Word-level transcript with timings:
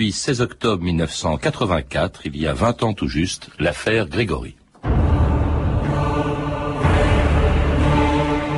Puis 0.00 0.12
16 0.12 0.40
octobre 0.40 0.82
1984, 0.82 2.22
il 2.24 2.34
y 2.38 2.46
a 2.46 2.54
20 2.54 2.84
ans 2.84 2.94
tout 2.94 3.06
juste, 3.06 3.50
l'affaire 3.58 4.08
Grégory. 4.08 4.56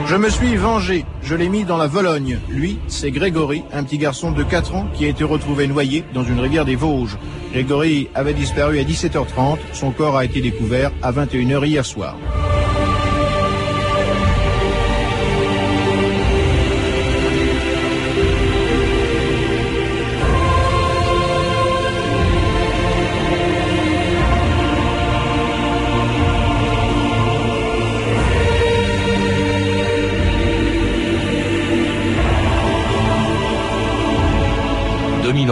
Je 0.07 0.15
me 0.15 0.31
suis 0.31 0.55
vengé, 0.55 1.05
je 1.21 1.35
l'ai 1.35 1.49
mis 1.49 1.65
dans 1.65 1.79
la 1.79 1.89
Vologne. 1.89 2.39
Lui, 2.49 2.79
c'est 2.87 3.11
Grégory, 3.11 3.65
un 3.73 3.83
petit 3.83 3.99
garçon 3.99 4.31
de 4.31 4.45
4 4.45 4.77
ans 4.77 4.87
qui 4.95 5.05
a 5.05 5.09
été 5.09 5.25
retrouvé 5.25 5.67
noyé 5.67 6.05
dans 6.15 6.23
une 6.23 6.39
rivière 6.39 6.65
des 6.65 6.77
Vosges. 6.77 7.19
Grégory 7.51 8.09
avait 8.15 8.35
disparu 8.35 8.79
à 8.79 8.85
17h30, 8.85 9.59
son 9.73 9.91
corps 9.91 10.17
a 10.17 10.25
été 10.25 10.43
découvert 10.43 10.93
à 11.03 11.11
21h 11.11 11.67
hier 11.67 11.85
soir. 11.85 12.17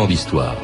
D'histoire. 0.07 0.57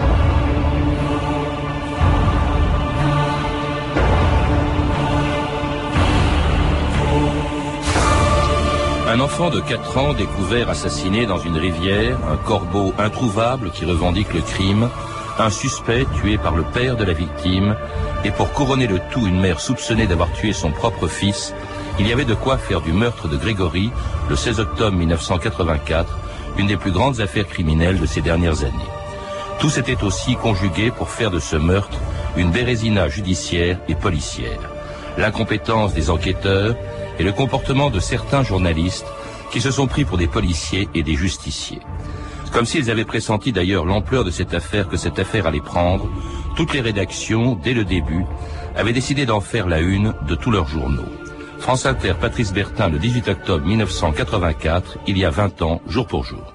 Un 9.08 9.20
enfant 9.20 9.50
de 9.50 9.60
4 9.60 9.98
ans 9.98 10.12
découvert 10.14 10.68
assassiné 10.68 11.26
dans 11.26 11.38
une 11.38 11.56
rivière, 11.56 12.18
un 12.30 12.36
corbeau 12.36 12.92
introuvable 12.98 13.70
qui 13.70 13.84
revendique 13.84 14.34
le 14.34 14.42
crime, 14.42 14.90
un 15.38 15.50
suspect 15.50 16.06
tué 16.20 16.38
par 16.38 16.54
le 16.54 16.64
père 16.64 16.96
de 16.96 17.04
la 17.04 17.12
victime, 17.12 17.76
et 18.24 18.30
pour 18.30 18.52
couronner 18.52 18.86
le 18.86 19.00
tout 19.10 19.26
une 19.26 19.40
mère 19.40 19.60
soupçonnée 19.60 20.06
d'avoir 20.06 20.30
tué 20.32 20.52
son 20.52 20.70
propre 20.70 21.08
fils, 21.08 21.54
il 21.98 22.06
y 22.06 22.12
avait 22.12 22.24
de 22.24 22.34
quoi 22.34 22.58
faire 22.58 22.80
du 22.80 22.92
meurtre 22.92 23.28
de 23.28 23.36
Grégory, 23.36 23.90
le 24.28 24.36
16 24.36 24.60
octobre 24.60 24.96
1984, 24.96 26.18
une 26.58 26.66
des 26.66 26.76
plus 26.76 26.92
grandes 26.92 27.20
affaires 27.20 27.48
criminelles 27.48 27.98
de 27.98 28.06
ces 28.06 28.20
dernières 28.20 28.64
années. 28.64 28.95
Tout 29.58 29.70
s'était 29.70 30.02
aussi 30.04 30.36
conjugué 30.36 30.90
pour 30.90 31.08
faire 31.08 31.30
de 31.30 31.38
ce 31.38 31.56
meurtre 31.56 31.98
une 32.36 32.50
bérésina 32.50 33.08
judiciaire 33.08 33.78
et 33.88 33.94
policière. 33.94 34.60
L'incompétence 35.16 35.94
des 35.94 36.10
enquêteurs 36.10 36.76
et 37.18 37.22
le 37.24 37.32
comportement 37.32 37.88
de 37.88 38.00
certains 38.00 38.42
journalistes 38.42 39.06
qui 39.50 39.60
se 39.60 39.70
sont 39.70 39.86
pris 39.86 40.04
pour 40.04 40.18
des 40.18 40.26
policiers 40.26 40.88
et 40.94 41.02
des 41.02 41.14
justiciers. 41.14 41.80
Comme 42.52 42.66
s'ils 42.66 42.90
avaient 42.90 43.04
pressenti 43.04 43.52
d'ailleurs 43.52 43.86
l'ampleur 43.86 44.24
de 44.24 44.30
cette 44.30 44.52
affaire 44.52 44.88
que 44.88 44.96
cette 44.96 45.18
affaire 45.18 45.46
allait 45.46 45.60
prendre, 45.60 46.08
toutes 46.56 46.74
les 46.74 46.80
rédactions, 46.80 47.58
dès 47.62 47.72
le 47.72 47.84
début, 47.84 48.24
avaient 48.76 48.92
décidé 48.92 49.24
d'en 49.24 49.40
faire 49.40 49.68
la 49.68 49.80
une 49.80 50.14
de 50.28 50.34
tous 50.34 50.50
leurs 50.50 50.68
journaux. 50.68 51.08
France 51.58 51.86
Inter, 51.86 52.14
Patrice 52.20 52.52
Bertin, 52.52 52.88
le 52.88 52.98
18 52.98 53.28
octobre 53.28 53.66
1984, 53.66 54.98
il 55.06 55.16
y 55.16 55.24
a 55.24 55.30
20 55.30 55.62
ans, 55.62 55.80
jour 55.86 56.06
pour 56.06 56.24
jour. 56.24 56.54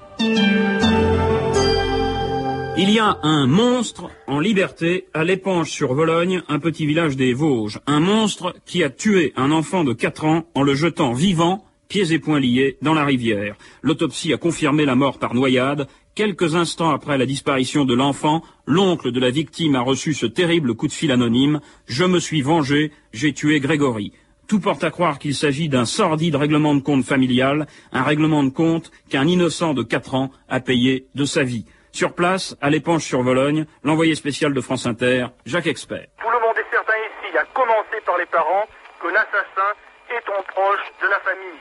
Il 2.78 2.88
y 2.88 2.98
a 2.98 3.18
un 3.22 3.46
monstre 3.46 4.08
en 4.26 4.40
liberté 4.40 5.04
à 5.12 5.24
l'épanche 5.24 5.70
sur 5.70 5.92
Vologne, 5.92 6.42
un 6.48 6.58
petit 6.58 6.86
village 6.86 7.16
des 7.16 7.34
Vosges. 7.34 7.80
Un 7.86 8.00
monstre 8.00 8.54
qui 8.64 8.82
a 8.82 8.88
tué 8.88 9.34
un 9.36 9.52
enfant 9.52 9.84
de 9.84 9.92
4 9.92 10.24
ans 10.24 10.46
en 10.54 10.62
le 10.62 10.74
jetant 10.74 11.12
vivant, 11.12 11.66
pieds 11.88 12.14
et 12.14 12.18
poings 12.18 12.40
liés, 12.40 12.78
dans 12.80 12.94
la 12.94 13.04
rivière. 13.04 13.56
L'autopsie 13.82 14.32
a 14.32 14.38
confirmé 14.38 14.86
la 14.86 14.94
mort 14.94 15.18
par 15.18 15.34
noyade. 15.34 15.86
Quelques 16.14 16.54
instants 16.54 16.88
après 16.88 17.18
la 17.18 17.26
disparition 17.26 17.84
de 17.84 17.94
l'enfant, 17.94 18.42
l'oncle 18.64 19.12
de 19.12 19.20
la 19.20 19.30
victime 19.30 19.74
a 19.74 19.82
reçu 19.82 20.14
ce 20.14 20.24
terrible 20.24 20.74
coup 20.74 20.86
de 20.86 20.92
fil 20.92 21.12
anonyme. 21.12 21.60
Je 21.84 22.04
me 22.04 22.20
suis 22.20 22.40
vengé, 22.40 22.90
j'ai 23.12 23.34
tué 23.34 23.60
Grégory. 23.60 24.12
Tout 24.48 24.60
porte 24.60 24.82
à 24.82 24.90
croire 24.90 25.18
qu'il 25.18 25.34
s'agit 25.34 25.68
d'un 25.68 25.84
sordide 25.84 26.36
règlement 26.36 26.74
de 26.74 26.80
compte 26.80 27.04
familial, 27.04 27.66
un 27.92 28.02
règlement 28.02 28.42
de 28.42 28.50
compte 28.50 28.90
qu'un 29.10 29.28
innocent 29.28 29.74
de 29.74 29.82
4 29.82 30.14
ans 30.14 30.30
a 30.48 30.60
payé 30.60 31.06
de 31.14 31.26
sa 31.26 31.42
vie. 31.42 31.66
Sur 31.92 32.14
place, 32.14 32.56
à 32.62 32.70
l'épanche 32.70 33.04
sur 33.04 33.22
Vologne, 33.22 33.66
l'envoyé 33.84 34.14
spécial 34.14 34.54
de 34.54 34.60
France 34.62 34.86
Inter, 34.86 35.26
Jacques 35.44 35.66
Expert. 35.66 36.08
Tout 36.24 36.30
le 36.30 36.40
monde 36.40 36.56
est 36.56 36.70
certain 36.72 36.96
ici, 36.96 37.36
à 37.36 37.44
commencer 37.52 38.00
par 38.06 38.16
les 38.16 38.24
parents, 38.24 38.64
que 38.98 39.08
l'assassin 39.08 39.70
est 40.08 40.24
un 40.24 40.42
proche 40.48 40.80
de 41.02 41.06
la 41.08 41.20
famille. 41.20 41.60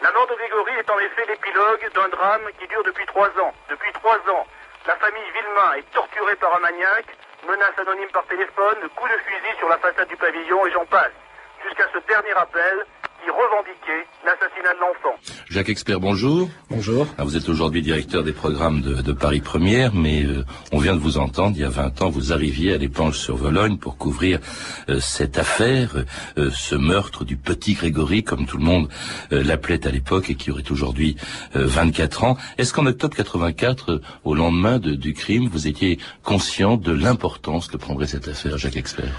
La 0.00 0.12
mort 0.12 0.28
de 0.30 0.34
Grégory 0.38 0.78
est 0.78 0.88
en 0.88 0.98
effet 1.00 1.26
l'épilogue 1.26 1.90
d'un 1.90 2.08
drame 2.08 2.46
qui 2.60 2.68
dure 2.68 2.84
depuis 2.84 3.04
trois 3.06 3.26
ans. 3.42 3.52
Depuis 3.68 3.90
trois 3.94 4.18
ans, 4.30 4.46
la 4.86 4.94
famille 4.94 5.26
Villemain 5.34 5.74
est 5.82 5.90
torturée 5.90 6.36
par 6.36 6.54
un 6.54 6.60
maniaque, 6.60 7.10
menace 7.42 7.74
anonyme 7.76 8.14
par 8.14 8.24
téléphone, 8.30 8.78
coup 8.94 9.08
de 9.10 9.18
fusil 9.26 9.58
sur 9.58 9.68
la 9.68 9.78
façade 9.78 10.06
du 10.06 10.16
pavillon 10.16 10.66
et 10.66 10.70
j'en 10.70 10.86
passe. 10.86 11.18
Jusqu'à 11.66 11.90
ce 11.92 11.98
dernier 12.06 12.32
appel, 12.38 12.86
revendiquer 13.30 14.06
l'assassinat 14.24 14.74
de 14.74 14.80
l'enfant. 14.80 15.16
Jacques 15.48 15.68
Expert, 15.68 16.00
bonjour. 16.00 16.48
Bonjour. 16.70 17.06
Ah, 17.18 17.24
vous 17.24 17.36
êtes 17.36 17.48
aujourd'hui 17.48 17.82
directeur 17.82 18.22
des 18.22 18.32
programmes 18.32 18.80
de, 18.80 19.12
Paris 19.12 19.40
Première, 19.40 19.94
mais 19.94 20.24
euh, 20.24 20.44
on 20.72 20.78
vient 20.78 20.94
de 20.94 21.00
vous 21.00 21.18
entendre, 21.18 21.56
il 21.56 21.62
y 21.62 21.64
a 21.64 21.68
20 21.68 22.02
ans, 22.02 22.10
vous 22.10 22.32
arriviez 22.32 22.74
à 22.74 22.78
l'épanche 22.78 23.18
sur 23.18 23.36
Vologne 23.36 23.76
pour 23.78 23.96
couvrir 23.96 24.40
euh, 24.88 24.98
cette 25.00 25.38
affaire, 25.38 26.04
euh, 26.38 26.50
ce 26.50 26.74
meurtre 26.74 27.24
du 27.24 27.36
petit 27.36 27.74
Grégory, 27.74 28.24
comme 28.24 28.46
tout 28.46 28.58
le 28.58 28.64
monde 28.64 28.88
l'appelait 29.30 29.86
à 29.86 29.90
l'époque 29.90 30.30
et 30.30 30.34
qui 30.34 30.50
aurait 30.50 30.70
aujourd'hui 30.70 31.16
24 31.54 32.24
ans. 32.24 32.36
Est-ce 32.58 32.72
qu'en 32.72 32.86
octobre 32.86 33.16
84, 33.16 34.00
au 34.24 34.34
lendemain 34.34 34.78
du 34.78 35.14
crime, 35.14 35.48
vous 35.48 35.66
étiez 35.66 35.98
conscient 36.22 36.76
de 36.76 36.92
l'importance 36.92 37.68
que 37.68 37.76
prendrait 37.76 38.06
cette 38.06 38.28
affaire, 38.28 38.58
Jacques 38.58 38.76
Expert? 38.76 39.12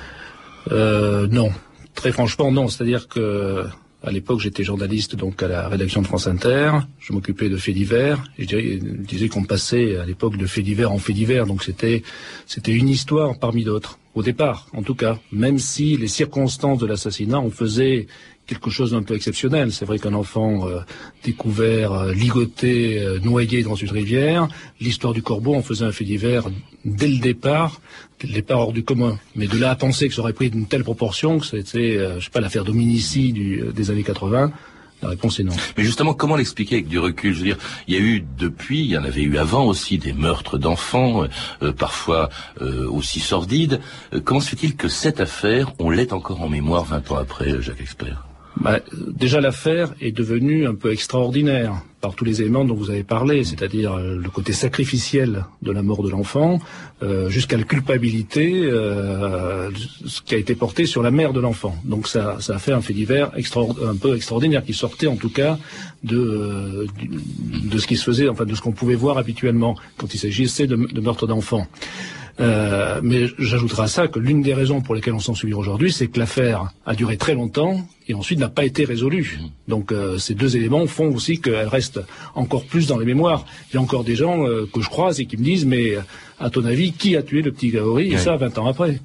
Non. 0.72 1.52
Très 1.96 2.12
franchement, 2.12 2.52
non. 2.52 2.68
C'est-à-dire 2.68 3.08
que 3.08 3.66
à 4.06 4.12
l'époque, 4.12 4.40
j'étais 4.40 4.64
journaliste 4.64 5.16
donc 5.16 5.42
à 5.42 5.48
la 5.48 5.68
rédaction 5.68 6.02
de 6.02 6.08
France 6.08 6.28
Inter. 6.28 6.72
Je 7.00 7.12
m'occupais 7.12 7.50
de 7.50 7.58
faits 7.58 7.74
divers. 7.74 8.24
Je 8.38 8.78
disais 8.78 9.30
qu'on 9.30 9.44
passait 9.44 9.98
à 9.98 10.06
l'époque 10.06 10.38
de 10.38 10.46
faits 10.46 10.64
divers 10.64 10.92
en 10.92 11.00
faits 11.00 11.16
divers. 11.16 11.48
Donc 11.48 11.64
c'était 11.64 12.04
c'était 12.46 12.74
une 12.74 12.90
histoire 12.90 13.40
parmi 13.40 13.64
d'autres. 13.64 13.98
Au 14.14 14.24
départ, 14.24 14.68
en 14.74 14.84
tout 14.84 14.96
cas, 14.96 15.20
même 15.32 15.60
si 15.60 15.98
les 15.98 16.08
circonstances 16.08 16.80
de 16.80 16.86
l'assassinat 16.86 17.40
en 17.40 17.50
faisaient 17.50 18.08
quelque 18.48 18.70
chose 18.70 18.92
d'un 18.92 19.04
peu 19.04 19.16
exceptionnel. 19.16 19.72
C'est 19.72 19.86
vrai 19.86 20.00
qu'un 20.00 20.14
enfant 20.14 20.68
euh, 20.68 20.80
découvert, 21.24 21.94
euh, 21.94 22.14
ligoté, 22.14 23.00
euh, 23.00 23.20
noyé 23.20 23.64
dans 23.64 23.76
une 23.76 23.92
rivière, 23.92 24.48
l'histoire 24.80 25.14
du 25.14 25.22
corbeau 25.22 25.56
en 25.56 25.62
faisait 25.62 25.86
un 25.86 25.92
fait 25.92 26.06
divers 26.06 26.46
dès 26.84 27.08
le 27.08 27.18
départ, 27.18 27.82
dès 28.20 28.28
le 28.28 28.34
départ 28.34 28.60
hors 28.60 28.74
du 28.74 28.84
commun. 28.84 29.18
Mais 29.36 29.48
de 29.48 29.58
là 29.58 29.72
à 29.72 29.76
penser 29.76 30.08
que 30.08 30.14
ça 30.14 30.22
aurait 30.22 30.34
pris 30.34 30.48
une 30.48 30.68
telle 30.68 30.84
proportion, 30.84 31.40
que 31.40 31.46
c'était, 31.46 31.98
je 32.20 32.24
sais 32.24 32.30
pas, 32.30 32.42
l'affaire 32.42 32.64
Dominici 32.64 33.34
des 33.34 33.90
années 33.90 34.04
80, 34.04 34.52
la 35.02 35.10
réponse 35.10 35.40
est 35.40 35.44
non. 35.44 35.54
Mais 35.78 35.84
justement, 35.84 36.14
comment 36.14 36.36
l'expliquer 36.36 36.76
avec 36.76 36.88
du 36.88 37.00
recul? 37.00 37.34
Je 37.34 37.40
veux 37.40 37.46
dire, 37.46 37.58
il 37.88 37.96
y 37.96 37.98
a 37.98 38.00
eu 38.00 38.24
depuis, 38.38 38.82
il 38.82 38.92
y 38.92 38.98
en 38.98 39.04
avait 39.04 39.24
eu 39.24 39.38
avant 39.38 39.66
aussi 39.66 39.98
des 39.98 40.14
meurtres 40.14 40.60
d'enfants, 40.60 41.26
parfois 41.78 42.30
aussi 42.62 43.20
sordides. 43.20 43.82
comment 44.24 44.40
se 44.40 44.50
fait-il 44.50 44.76
que 44.76 44.88
cette 44.88 45.20
affaire, 45.20 45.74
on 45.80 45.90
l'ait 45.90 46.14
encore 46.14 46.42
en 46.44 46.50
mémoire 46.50 46.86
20 46.86 47.12
ans 47.12 47.18
après, 47.18 47.62
Jacques 47.64 47.82
Expert? 47.82 48.26
Bah, 48.58 48.80
déjà 49.08 49.42
l'affaire 49.42 49.94
est 50.02 50.12
devenue 50.12 50.66
un 50.66 50.76
peu 50.76 50.92
extraordinaire 50.92 51.82
par 52.00 52.14
tous 52.14 52.24
les 52.24 52.42
éléments 52.42 52.66
dont 52.66 52.76
vous 52.76 52.92
avez 52.92 53.04
parlé, 53.04 53.44
c'est-à-dire 53.44 53.94
euh, 53.94 54.16
le 54.16 54.30
côté 54.30 54.54
sacrificiel 54.54 55.46
de 55.62 55.72
la 55.72 55.82
mort 55.82 56.04
de 56.04 56.10
l'enfant, 56.10 56.60
euh, 57.02 57.30
jusqu'à 57.30 57.58
la 57.58 57.64
culpabilité, 57.64 58.62
euh, 58.64 59.72
ce 60.06 60.22
qui 60.22 60.36
a 60.36 60.38
été 60.38 60.56
porté 60.56 60.86
sur 60.86 61.02
la 61.02 61.12
mère 61.12 61.34
de 61.34 61.40
l'enfant. 61.40 61.76
Donc 61.84 62.08
ça, 62.08 62.38
ça 62.40 62.56
a 62.56 62.60
fait 62.60 62.74
un 62.74 62.82
fait 62.82 62.94
divers 62.94 63.32
un 63.34 63.96
peu 63.96 64.16
extraordinaire 64.16 64.64
qui 64.64 64.74
sortait 64.74 65.08
en 65.08 65.16
tout 65.16 65.32
cas 65.32 65.58
de, 66.04 66.86
de, 67.72 67.78
ce 67.78 67.88
qui 67.88 67.98
se 67.98 68.04
faisait, 68.04 68.30
enfin 68.30 68.46
de 68.46 68.54
ce 68.54 68.62
qu'on 68.62 68.72
pouvait 68.72 68.96
voir 68.96 69.18
habituellement 69.18 69.76
quand 69.98 70.14
il 70.14 70.20
s'agissait 70.20 70.68
de, 70.68 70.76
de 70.76 71.02
meurtre 71.02 71.28
d'enfants. 71.28 71.68
Euh, 72.40 73.00
mais 73.02 73.28
j'ajouterai 73.40 73.84
à 73.84 73.88
ça 73.88 74.08
que 74.08 74.20
l'une 74.20 74.42
des 74.42 74.54
raisons 74.54 74.82
pour 74.82 74.94
lesquelles 74.96 75.14
on 75.14 75.20
s'en 75.20 75.36
souvient 75.36 75.56
aujourd'hui, 75.58 75.92
c'est 75.92 76.08
que 76.08 76.20
l'affaire 76.20 76.72
a 76.86 76.94
duré 76.94 77.18
très 77.18 77.34
longtemps 77.34 77.88
et 78.08 78.14
ensuite 78.14 78.40
n'a 78.40 78.50
pas 78.50 78.66
été 78.66 78.84
résolue. 78.84 79.40
Donc 79.68 79.92
euh, 79.92 80.18
ces 80.18 80.36
deux 80.36 80.58
éléments 80.58 80.86
font 80.86 81.14
aussi 81.14 81.40
qu'elle 81.40 81.68
reste 81.68 82.02
encore 82.36 82.66
plus 82.66 82.88
dans 82.88 82.98
les 82.98 83.06
mémoires. 83.06 83.46
Il 83.72 83.76
y 83.76 83.78
a 83.78 83.82
encore 83.82 84.04
des 84.04 84.16
gens 84.16 84.46
euh, 84.46 84.68
que 84.72 84.82
je 84.82 84.90
croise 84.90 85.20
et 85.20 85.26
qui 85.26 85.38
me 85.38 85.44
disent 85.44 85.66
mais 85.66 85.96
à 86.40 86.50
ton 86.50 86.66
avis, 86.66 86.92
qui 86.92 87.16
a 87.16 87.24
tué 87.24 87.42
le 87.42 87.52
petit 87.52 87.70
Gaori 87.70 88.14
Et 88.14 88.18
ça, 88.18 88.36
20 88.36 88.58
ans 88.58 88.68
après? 88.68 89.00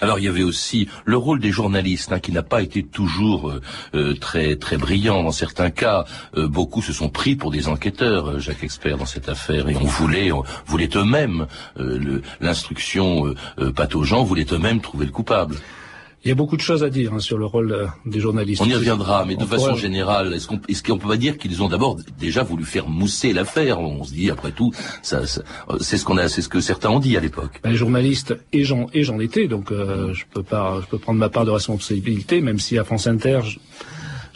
Alors 0.00 0.18
il 0.18 0.24
y 0.24 0.28
avait 0.28 0.42
aussi 0.42 0.88
le 1.04 1.16
rôle 1.16 1.40
des 1.40 1.50
journalistes, 1.50 2.12
hein, 2.12 2.20
qui 2.20 2.32
n'a 2.32 2.42
pas 2.42 2.62
été 2.62 2.82
toujours 2.82 3.52
très 4.20 4.56
très 4.56 4.76
brillant. 4.76 5.22
Dans 5.22 5.32
certains 5.32 5.70
cas, 5.70 6.04
beaucoup 6.34 6.82
se 6.82 6.92
sont 6.92 7.08
pris 7.08 7.36
pour 7.36 7.50
des 7.50 7.68
enquêteurs, 7.68 8.38
Jacques 8.38 8.64
Expert, 8.64 8.98
dans 8.98 9.06
cette 9.06 9.28
affaire, 9.28 9.68
et 9.68 9.76
on 9.76 9.84
voulait, 9.84 10.32
on 10.32 10.44
voulait 10.66 10.90
eux-mêmes 10.94 11.46
l'instruction 12.40 13.26
euh, 13.26 13.34
euh, 13.58 13.72
patogène 13.72 14.24
voulait 14.24 14.46
eux-mêmes 14.52 14.80
trouver 14.80 15.06
le 15.06 15.12
coupable. 15.12 15.56
Il 16.24 16.28
y 16.28 16.30
a 16.30 16.34
beaucoup 16.36 16.56
de 16.56 16.62
choses 16.62 16.84
à 16.84 16.90
dire 16.90 17.12
hein, 17.14 17.18
sur 17.18 17.36
le 17.36 17.46
rôle 17.46 17.72
euh, 17.72 17.86
des 18.06 18.20
journalistes. 18.20 18.62
On 18.62 18.66
y 18.66 18.74
reviendra, 18.74 19.24
mais 19.24 19.34
de 19.34 19.42
On 19.42 19.46
façon 19.46 19.68
pourrait- 19.70 19.80
générale, 19.80 20.32
est-ce 20.34 20.46
qu'on 20.46 20.60
est-ce 20.68 20.82
qu'on 20.82 20.96
peut 20.96 21.08
pas 21.08 21.16
dire 21.16 21.36
qu'ils 21.36 21.62
ont 21.64 21.68
d'abord 21.68 21.96
déjà 22.20 22.44
voulu 22.44 22.64
faire 22.64 22.88
mousser 22.88 23.32
l'affaire? 23.32 23.80
On 23.80 24.04
se 24.04 24.12
dit 24.12 24.30
après 24.30 24.52
tout, 24.52 24.72
ça, 25.02 25.26
ça- 25.26 25.42
euh, 25.70 25.78
c'est 25.80 25.96
ce 25.98 26.04
qu'on 26.04 26.18
a, 26.18 26.28
c'est 26.28 26.42
ce 26.42 26.48
que 26.48 26.60
certains 26.60 26.90
ont 26.90 27.00
dit 27.00 27.16
à 27.16 27.20
l'époque. 27.20 27.60
Ben, 27.64 27.74
journaliste 27.74 28.36
et 28.52 28.62
j'en 28.62 28.86
et 28.94 29.02
j'en 29.02 29.18
étais, 29.18 29.48
donc 29.48 29.72
euh, 29.72 30.14
je 30.14 30.24
peux 30.32 30.44
pas, 30.44 30.78
je 30.82 30.86
peux 30.86 30.98
prendre 30.98 31.18
ma 31.18 31.28
part 31.28 31.44
de 31.44 31.50
responsabilité, 31.50 32.40
même 32.40 32.60
si 32.60 32.78
à 32.78 32.84
France 32.84 33.08
Inter, 33.08 33.40
je, 33.44 33.58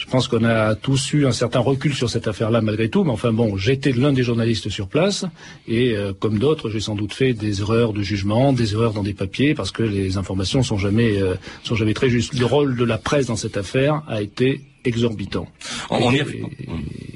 je 0.07 0.11
pense 0.13 0.29
qu'on 0.29 0.45
a 0.45 0.77
tous 0.77 1.13
eu 1.15 1.27
un 1.27 1.33
certain 1.33 1.59
recul 1.59 1.93
sur 1.93 2.09
cette 2.09 2.29
affaire-là 2.29 2.61
malgré 2.61 2.89
tout. 2.89 3.03
Mais 3.03 3.11
enfin 3.11 3.33
bon, 3.33 3.57
j'étais 3.57 3.93
l'un 3.93 4.13
des 4.13 4.23
journalistes 4.23 4.69
sur 4.69 4.87
place 4.87 5.25
et 5.67 5.97
euh, 5.97 6.13
comme 6.13 6.39
d'autres, 6.39 6.71
j'ai 6.71 6.79
sans 6.81 6.95
doute 6.95 7.13
fait 7.13 7.33
des 7.33 7.61
erreurs 7.61 7.93
de 7.93 8.03
jugement, 8.03 8.53
des 8.53 8.75
erreurs 8.75 8.93
dans 8.93 9.03
des 9.03 9.15
papiers 9.15 9.55
parce 9.55 9.73
que 9.73 9.83
les 9.83 10.17
informations 10.17 10.63
sont 10.63 10.79
jamais 10.79 11.21
euh, 11.21 11.35
sont 11.65 11.75
jamais 11.75 11.95
très 11.95 12.09
justes. 12.09 12.39
Le 12.39 12.47
rôle 12.47 12.77
de 12.77 12.85
la 12.85 12.99
presse 12.99 13.27
dans 13.27 13.37
cette 13.37 13.57
affaire 13.57 14.03
a 14.07 14.23
été 14.23 14.61
exorbitant 14.87 15.47
On, 15.91 16.11
et, 16.13 16.23
revient. 16.23 16.45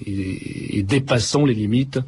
et- 0.06 0.78
et 0.78 0.82
dépassant 0.82 1.44
les 1.44 1.54
limites 1.54 1.98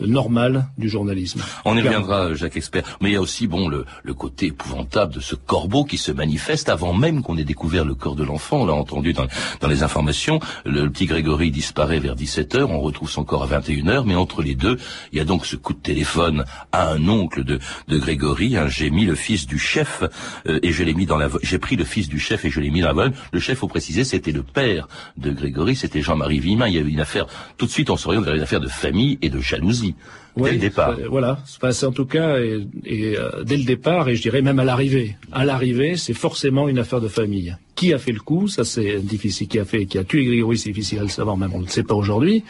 normales 0.00 0.66
du 0.78 0.88
journalisme. 0.88 1.42
On 1.64 1.76
y 1.76 1.82
reviendra, 1.82 2.34
Jacques 2.34 2.56
Expert. 2.56 2.82
Mais 3.00 3.10
il 3.10 3.12
y 3.12 3.16
a 3.16 3.20
aussi, 3.20 3.46
bon, 3.46 3.68
le, 3.68 3.84
le 4.02 4.14
côté 4.14 4.46
épouvantable 4.46 5.14
de 5.14 5.20
ce 5.20 5.34
corbeau 5.34 5.84
qui 5.84 5.98
se 5.98 6.10
manifeste 6.12 6.68
avant 6.68 6.92
même 6.94 7.22
qu'on 7.22 7.36
ait 7.36 7.44
découvert 7.44 7.84
le 7.84 7.94
corps 7.94 8.16
de 8.16 8.24
l'enfant. 8.24 8.62
On 8.62 8.66
l'a 8.66 8.72
entendu 8.74 9.12
dans, 9.12 9.26
dans 9.60 9.68
les 9.68 9.82
informations. 9.82 10.40
Le, 10.64 10.84
le 10.84 10.90
petit 10.90 11.06
Grégory 11.06 11.50
disparaît 11.50 11.98
vers 11.98 12.14
17h. 12.16 12.64
On 12.64 12.80
retrouve 12.80 13.10
son 13.10 13.24
corps 13.24 13.42
à 13.44 13.60
21h. 13.60 14.04
Mais 14.06 14.14
entre 14.14 14.42
les 14.42 14.54
deux, 14.54 14.78
il 15.12 15.18
y 15.18 15.20
a 15.20 15.24
donc 15.24 15.44
ce 15.46 15.56
coup 15.56 15.72
de 15.74 15.78
téléphone 15.80 16.44
à 16.72 16.90
un 16.92 17.08
oncle 17.08 17.44
de, 17.44 17.58
de 17.88 17.98
Grégory. 17.98 18.56
hein. 18.56 18.68
J'ai 18.68 18.90
mis 18.90 19.04
le 19.04 19.14
fils 19.14 19.46
du 19.46 19.58
chef 19.58 20.02
euh, 20.46 20.58
et 20.62 20.72
je 20.72 20.82
l'ai 20.82 20.94
mis 20.94 21.06
dans 21.06 21.16
la. 21.18 21.28
J'ai 21.42 21.58
pris 21.58 21.76
le 21.76 21.84
fils 21.84 22.08
du 22.08 22.18
chef 22.18 22.44
et 22.44 22.50
je 22.50 22.60
l'ai 22.60 22.70
mis 22.70 22.80
dans 22.80 22.88
la 22.88 22.94
volonne. 22.94 23.14
Le 23.32 23.40
chef, 23.40 23.58
faut 23.58 23.68
préciser, 23.68 24.04
c'était 24.04 24.32
le 24.32 24.42
père 24.42 24.88
de 25.16 25.30
Grégory. 25.30 25.76
C'était 25.76 26.02
Jean-Marie 26.02 26.40
Villemin. 26.40 26.68
Il 26.68 26.74
y 26.74 26.78
avait 26.78 26.90
une 26.90 27.00
affaire. 27.00 27.26
Tout 27.56 27.66
de 27.66 27.70
suite, 27.70 27.90
on 27.90 27.96
s'oriente 27.96 28.24
vers 28.24 28.34
une 28.34 28.42
affaire 28.42 28.60
de 28.60 28.68
famille 28.68 29.18
et 29.22 29.28
de 29.30 29.40
jalousie. 29.40 29.94
Dès 30.36 30.42
Oui, 30.42 30.50
le 30.52 30.58
départ. 30.58 30.96
Voilà, 31.08 31.40
c'est 31.44 31.58
passé 31.58 31.86
en 31.86 31.90
tout 31.92 32.06
cas, 32.06 32.38
et, 32.38 32.64
et, 32.84 33.18
euh, 33.18 33.42
dès 33.42 33.56
le 33.56 33.64
départ, 33.64 34.08
et 34.08 34.14
je 34.14 34.22
dirais 34.22 34.42
même 34.42 34.60
à 34.60 34.64
l'arrivée. 34.64 35.16
À 35.32 35.44
l'arrivée, 35.44 35.96
c'est 35.96 36.14
forcément 36.14 36.68
une 36.68 36.78
affaire 36.78 37.00
de 37.00 37.08
famille. 37.08 37.56
Qui 37.74 37.92
a 37.92 37.98
fait 37.98 38.12
le 38.12 38.20
coup? 38.20 38.46
Ça, 38.46 38.64
c'est 38.64 39.00
difficile. 39.00 39.48
Qui 39.48 39.58
a 39.58 39.64
fait, 39.64 39.86
qui 39.86 39.98
a 39.98 40.04
tué 40.04 40.24
Grégory, 40.24 40.56
c'est 40.56 40.70
difficile 40.70 41.00
à 41.00 41.02
le 41.02 41.08
savoir. 41.08 41.36
Même 41.36 41.50
on 41.52 41.58
ne 41.58 41.64
le 41.64 41.70
sait 41.70 41.82
pas 41.82 41.94
aujourd'hui. 41.96 42.44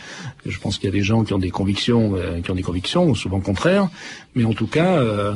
Je 0.45 0.59
pense 0.59 0.77
qu'il 0.77 0.91
y 0.91 0.93
a 0.93 0.95
des 0.95 1.03
gens 1.03 1.25
qui 1.25 1.33
ont 1.33 1.39
des 1.39 1.51
convictions, 1.51 2.17
euh, 2.17 2.41
qui 2.43 2.51
ont 2.51 2.55
des 2.55 2.63
convictions, 2.63 3.15
souvent 3.15 3.41
contraires. 3.41 3.89
Mais 4.35 4.45
en 4.45 4.53
tout 4.53 4.67
cas, 4.67 4.99
euh, 4.99 5.33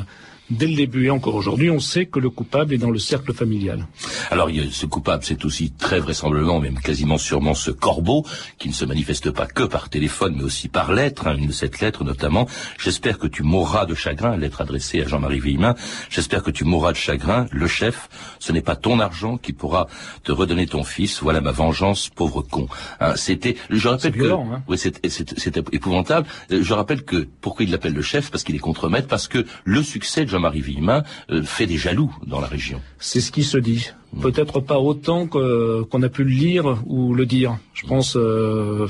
dès 0.49 0.67
le 0.67 0.75
début 0.75 1.05
et 1.05 1.09
encore 1.09 1.35
aujourd'hui, 1.35 1.69
on 1.69 1.79
sait 1.79 2.05
que 2.05 2.19
le 2.19 2.29
coupable 2.29 2.73
est 2.73 2.77
dans 2.77 2.91
le 2.91 2.99
cercle 2.99 3.33
familial. 3.33 3.87
Alors, 4.31 4.49
ce 4.71 4.85
coupable, 4.85 5.23
c'est 5.23 5.45
aussi 5.45 5.71
très 5.71 5.99
vraisemblablement, 5.99 6.59
même 6.59 6.79
quasiment 6.79 7.17
sûrement, 7.17 7.53
ce 7.53 7.71
corbeau, 7.71 8.25
qui 8.57 8.69
ne 8.69 8.73
se 8.73 8.85
manifeste 8.85 9.31
pas 9.31 9.47
que 9.47 9.63
par 9.63 9.89
téléphone, 9.89 10.35
mais 10.37 10.43
aussi 10.43 10.67
par 10.67 10.93
lettre, 10.93 11.27
hein, 11.27 11.35
une 11.37 11.47
de 11.47 11.51
cette 11.51 11.79
lettre 11.81 12.03
notamment. 12.03 12.47
J'espère 12.77 13.17
que 13.19 13.27
tu 13.27 13.43
mourras 13.43 13.85
de 13.85 13.95
chagrin, 13.95 14.37
lettre 14.37 14.61
adressée 14.61 15.01
à 15.01 15.07
Jean-Marie 15.07 15.39
Villemin. 15.39 15.75
J'espère 16.09 16.43
que 16.43 16.51
tu 16.51 16.63
mourras 16.63 16.91
de 16.91 16.97
chagrin, 16.97 17.47
le 17.51 17.67
chef. 17.67 18.09
Ce 18.39 18.51
n'est 18.51 18.61
pas 18.61 18.75
ton 18.75 18.99
argent 18.99 19.37
qui 19.37 19.53
pourra 19.53 19.87
te 20.23 20.31
redonner 20.31 20.67
ton 20.67 20.83
fils. 20.83 21.21
Voilà 21.21 21.41
ma 21.41 21.51
vengeance, 21.51 22.09
pauvre 22.09 22.41
con. 22.41 22.67
Hein, 22.99 23.15
c'était, 23.15 23.55
je 23.69 23.87
rappelle 23.87 24.11
que, 24.11 24.17
violent, 24.17 24.47
hein. 24.53 24.63
oui, 24.67 24.77
c'est 24.77 25.57
épouvantable. 25.71 26.27
Euh, 26.51 26.63
Je 26.63 26.73
rappelle 26.73 27.03
que, 27.03 27.27
pourquoi 27.41 27.65
il 27.65 27.71
l'appelle 27.71 27.93
le 27.93 28.01
chef? 28.01 28.31
Parce 28.31 28.43
qu'il 28.43 28.55
est 28.55 28.59
contremaître, 28.59 29.07
parce 29.07 29.27
que 29.27 29.45
le 29.63 29.83
succès 29.83 30.25
de 30.25 30.29
Jean-Marie 30.35 30.61
Villemin 30.61 31.03
euh, 31.31 31.41
fait 31.43 31.65
des 31.65 31.77
jaloux 31.77 32.13
dans 32.27 32.41
la 32.41 32.47
région. 32.47 32.81
C'est 32.99 33.21
ce 33.21 33.31
qui 33.31 33.43
se 33.43 33.57
dit. 33.57 33.89
Peut-être 34.21 34.59
pas 34.59 34.79
autant 34.79 35.27
que- 35.27 35.83
qu'on 35.89 36.01
a 36.03 36.09
pu 36.09 36.23
le 36.23 36.29
lire 36.29 36.65
ou 36.85 37.13
le 37.13 37.25
dire. 37.25 37.57
Je 37.73 37.85
pense 37.87 38.15
euh, 38.17 38.87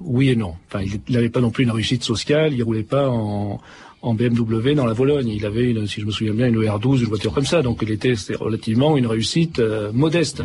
oui 0.00 0.28
et 0.30 0.36
non. 0.36 0.54
Enfin, 0.68 0.82
il 0.84 1.12
n'avait 1.14 1.28
pas 1.28 1.40
non 1.40 1.50
plus 1.50 1.64
une 1.64 1.70
réussite 1.70 2.02
sociale. 2.02 2.52
Il 2.54 2.62
roulait 2.62 2.82
pas 2.96 3.08
en, 3.08 3.60
en 4.02 4.14
BMW 4.14 4.74
dans 4.74 4.86
la 4.86 4.92
Vologne. 4.92 5.28
Il 5.28 5.44
avait, 5.44 5.70
une, 5.70 5.86
si 5.86 6.00
je 6.00 6.06
me 6.06 6.10
souviens 6.12 6.34
bien, 6.34 6.46
une 6.46 6.56
R12, 6.62 7.00
une 7.00 7.06
voiture 7.06 7.32
comme 7.32 7.46
ça. 7.46 7.62
Donc, 7.62 7.80
il 7.82 7.90
était 7.90 8.14
relativement 8.38 8.96
une 8.96 9.06
réussite 9.06 9.58
euh, 9.58 9.90
modeste. 9.92 10.42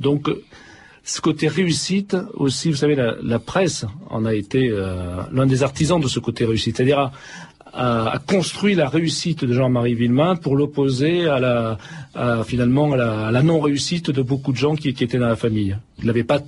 Donc, 0.00 0.28
euh, 0.28 0.42
ce 1.04 1.20
côté 1.20 1.48
réussite 1.48 2.16
aussi, 2.34 2.70
vous 2.70 2.76
savez, 2.76 2.94
la, 2.94 3.16
la 3.22 3.40
presse 3.40 3.84
en 4.08 4.24
a 4.24 4.34
été 4.34 4.68
euh, 4.70 5.16
l'un 5.32 5.46
des 5.46 5.62
artisans 5.64 6.00
de 6.00 6.06
ce 6.06 6.20
côté 6.20 6.44
réussite. 6.44 6.76
C'est-à-dire 6.76 7.10
a- 7.74 8.18
construit 8.26 8.74
la 8.74 8.88
réussite 8.88 9.44
de 9.44 9.52
Jean-Marie 9.52 9.94
Villemin 9.94 10.36
pour 10.36 10.56
l'opposer 10.56 11.28
à 11.28 11.38
la, 11.40 11.78
finalement, 12.44 12.92
à 12.92 12.96
la, 12.96 13.30
la 13.30 13.42
non-réussite 13.42 14.10
de 14.10 14.22
beaucoup 14.22 14.52
de 14.52 14.56
gens 14.58 14.74
qui, 14.76 14.92
qui 14.94 15.04
étaient 15.04 15.18
dans 15.18 15.28
la 15.28 15.36
famille. 15.36 15.76
Il 16.00 16.06
n'avait 16.06 16.24
pas 16.24 16.40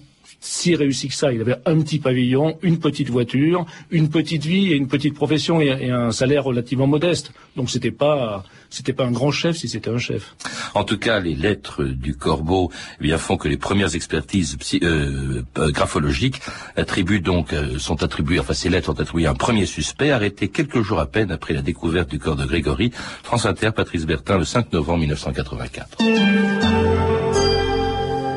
si 0.45 0.77
réussi 0.77 1.09
que 1.09 1.15
ça. 1.15 1.33
Il 1.33 1.41
avait 1.41 1.57
un 1.65 1.81
petit 1.81 1.99
pavillon, 1.99 2.59
une 2.63 2.79
petite 2.79 3.09
voiture, 3.09 3.65
une 3.91 4.11
petite 4.11 4.45
vie 4.45 4.73
et 4.73 4.77
une 4.77 4.89
petite 4.89 5.15
profession 5.15 5.61
et, 5.61 5.91
un 5.91 6.13
salaire 6.13 6.45
relativement 6.45 6.87
modeste. 6.87 7.33
Donc 7.57 7.71
c'était 7.71 7.91
pas, 7.91 8.45
c'était 8.69 8.93
pas 8.93 9.07
un 9.07 9.11
grand 9.11 9.31
chef 9.31 9.57
si 9.57 9.69
c'était 9.69 9.91
un 9.91 9.99
chef. 9.99 10.37
En 10.75 10.85
tout 10.85 10.99
cas, 10.99 11.19
les 11.19 11.35
lettres 11.35 11.85
du 11.85 12.15
corbeau 12.15 12.71
eh 13.01 13.05
bien, 13.05 13.17
font 13.17 13.39
que 13.39 13.49
les 13.49 13.57
premières 13.57 13.95
expertises 13.95 14.59
euh, 14.83 15.43
euh, 15.59 15.71
graphologiques 15.71 16.41
attribuent 16.77 17.21
donc 17.21 17.55
euh, 17.55 17.79
sont 17.79 18.03
attribuées, 18.03 18.39
enfin 18.39 18.55
ces 18.55 18.69
lettres 18.69 18.87
sont 18.87 19.01
attribuées 19.01 19.27
à 19.27 19.31
un 19.31 19.35
premier 19.35 19.65
suspect 19.65 20.11
arrêté 20.11 20.49
quelques 20.49 20.83
jours 20.83 21.01
à 21.01 21.07
peine 21.07 21.33
après 21.33 21.55
la 21.55 21.63
découverte 21.63 22.11
du 22.11 22.19
corps 22.19 22.37
de 22.37 22.45
Grégory. 22.45 22.91
France 23.23 23.47
Inter, 23.47 23.71
Patrice 23.75 24.05
Bertin, 24.05 24.39
le 24.39 24.45
5 24.45 24.73
novembre 24.75 25.01
1984. 25.01 27.34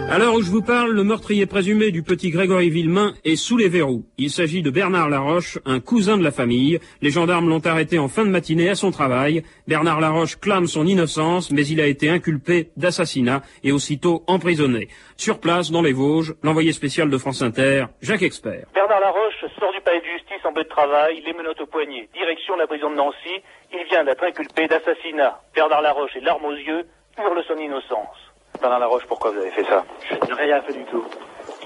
À 0.09 0.19
l'heure 0.19 0.35
où 0.35 0.41
je 0.41 0.49
vous 0.49 0.61
parle, 0.61 0.91
le 0.91 1.03
meurtrier 1.03 1.45
présumé 1.45 1.91
du 1.91 2.01
petit 2.01 2.29
Grégory 2.29 2.69
Villemain 2.69 3.13
est 3.25 3.35
sous 3.35 3.57
les 3.57 3.67
verrous. 3.67 4.05
Il 4.17 4.29
s'agit 4.29 4.61
de 4.61 4.69
Bernard 4.69 5.09
Laroche, 5.09 5.59
un 5.65 5.81
cousin 5.81 6.17
de 6.17 6.23
la 6.23 6.31
famille. 6.31 6.79
Les 7.01 7.09
gendarmes 7.09 7.49
l'ont 7.49 7.65
arrêté 7.65 7.99
en 7.99 8.07
fin 8.07 8.23
de 8.23 8.29
matinée 8.29 8.69
à 8.69 8.75
son 8.75 8.89
travail. 8.91 9.43
Bernard 9.67 9.99
Laroche 9.99 10.39
clame 10.39 10.65
son 10.65 10.87
innocence, 10.87 11.51
mais 11.51 11.67
il 11.67 11.81
a 11.81 11.87
été 11.87 12.09
inculpé 12.09 12.69
d'assassinat 12.77 13.41
et 13.65 13.73
aussitôt 13.73 14.23
emprisonné. 14.27 14.87
Sur 15.17 15.41
place, 15.41 15.71
dans 15.71 15.81
les 15.81 15.91
Vosges, 15.91 16.35
l'envoyé 16.41 16.71
spécial 16.71 17.09
de 17.09 17.17
France 17.17 17.41
Inter, 17.41 17.87
Jacques 18.01 18.23
Expert. 18.23 18.65
Bernard 18.73 19.01
Laroche 19.01 19.43
sort 19.59 19.73
du 19.73 19.81
palais 19.81 19.99
de 19.99 20.05
justice 20.05 20.45
en 20.45 20.53
peu 20.53 20.63
de 20.63 20.69
travail, 20.69 21.21
les 21.25 21.33
menottes 21.33 21.59
au 21.59 21.65
poignet. 21.65 22.07
Direction 22.13 22.55
de 22.55 22.61
la 22.61 22.67
prison 22.67 22.89
de 22.89 22.95
Nancy, 22.95 23.43
il 23.73 23.83
vient 23.89 24.05
d'être 24.05 24.23
inculpé 24.23 24.67
d'assassinat. 24.67 25.41
Bernard 25.53 25.81
Laroche 25.81 26.15
est 26.15 26.21
larmes 26.23 26.45
aux 26.45 26.55
yeux, 26.55 26.87
hurle 27.19 27.43
son 27.45 27.57
innocence. 27.57 28.26
Bernard 28.59 28.79
Laroche, 28.79 29.05
pourquoi 29.07 29.31
vous 29.31 29.37
avez 29.39 29.51
fait 29.51 29.63
ça 29.65 29.83
Je 30.09 30.15
n'ai 30.15 30.33
rien 30.33 30.61
fait 30.61 30.73
du 30.73 30.83
tout. 30.85 31.03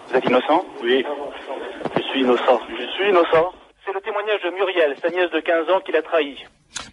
Vous 0.10 0.16
êtes 0.16 0.26
innocent 0.26 0.66
Oui, 0.84 1.06
je 1.96 2.02
suis 2.02 2.22
innocent. 2.22 2.60
Je 2.78 2.86
suis 2.86 3.10
innocent. 3.10 3.54
C'est 3.86 3.94
le 3.94 4.02
témoignage 4.02 4.42
de 4.44 4.50
Muriel, 4.52 4.96
sa 5.02 5.10
nièce 5.10 5.32
de 5.32 5.40
15 5.40 5.70
ans, 5.70 5.80
qui 5.82 5.92
l'a 5.92 6.02
trahi. 6.02 6.38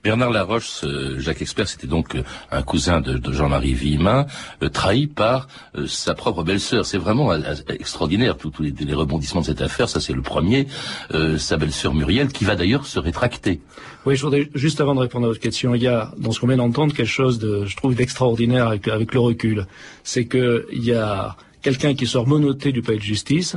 Bernard 0.05 0.31
Laroche, 0.31 0.85
euh, 0.85 1.19
Jacques 1.19 1.43
Expert, 1.43 1.69
c'était 1.69 1.87
donc 1.87 2.15
euh, 2.15 2.23
un 2.51 2.63
cousin 2.63 3.01
de, 3.01 3.19
de 3.19 3.33
Jean-Marie 3.33 3.75
Villemin, 3.75 4.27
euh, 4.63 4.69
trahi 4.69 5.07
par 5.07 5.49
euh, 5.75 5.87
sa 5.87 6.15
propre 6.15 6.43
belle-sœur. 6.45 6.87
C'est 6.87 6.99
vraiment 6.99 7.33
euh, 7.33 7.41
extraordinaire, 7.69 8.37
tous 8.37 8.53
les, 8.61 8.71
les 8.71 8.95
rebondissements 8.95 9.41
de 9.41 9.47
cette 9.47 9.63
affaire. 9.63 9.89
Ça, 9.89 10.01
c'est 10.01 10.13
le 10.13 10.23
premier. 10.23 10.67
Euh, 11.13 11.39
sa 11.39 11.57
belle-sœur 11.57 11.95
Muriel, 11.95 12.29
qui 12.29 12.45
va 12.45 12.57
d'ailleurs 12.57 12.87
se 12.87 12.99
rétracter. 12.99 13.61
Oui, 14.07 14.17
je 14.17 14.23
voudrais 14.23 14.49
juste 14.55 14.81
avant 14.81 14.95
de 14.95 15.01
répondre 15.01 15.27
à 15.27 15.29
votre 15.29 15.41
question, 15.41 15.75
il 15.75 15.83
y 15.83 15.89
a 15.89 16.13
dans 16.19 16.33
ce 16.33 16.41
qu'on 16.41 16.47
vient 16.47 16.57
d'entendre 16.57 16.95
quelque 16.95 17.07
chose 17.07 17.39
de, 17.39 17.65
je 17.67 17.77
trouve, 17.77 17.95
d'extraordinaire 17.95 18.69
avec, 18.69 18.89
avec 18.89 19.13
le 19.13 19.21
recul. 19.21 19.67
C'est 20.03 20.27
que 20.27 20.67
il 20.73 20.85
y 20.85 20.93
a 20.93 21.37
quelqu'un 21.61 21.95
qui 21.95 22.07
sort 22.07 22.27
menotté 22.27 22.73
du 22.73 22.83
palais 22.83 22.99
de 22.99 23.03
justice 23.03 23.57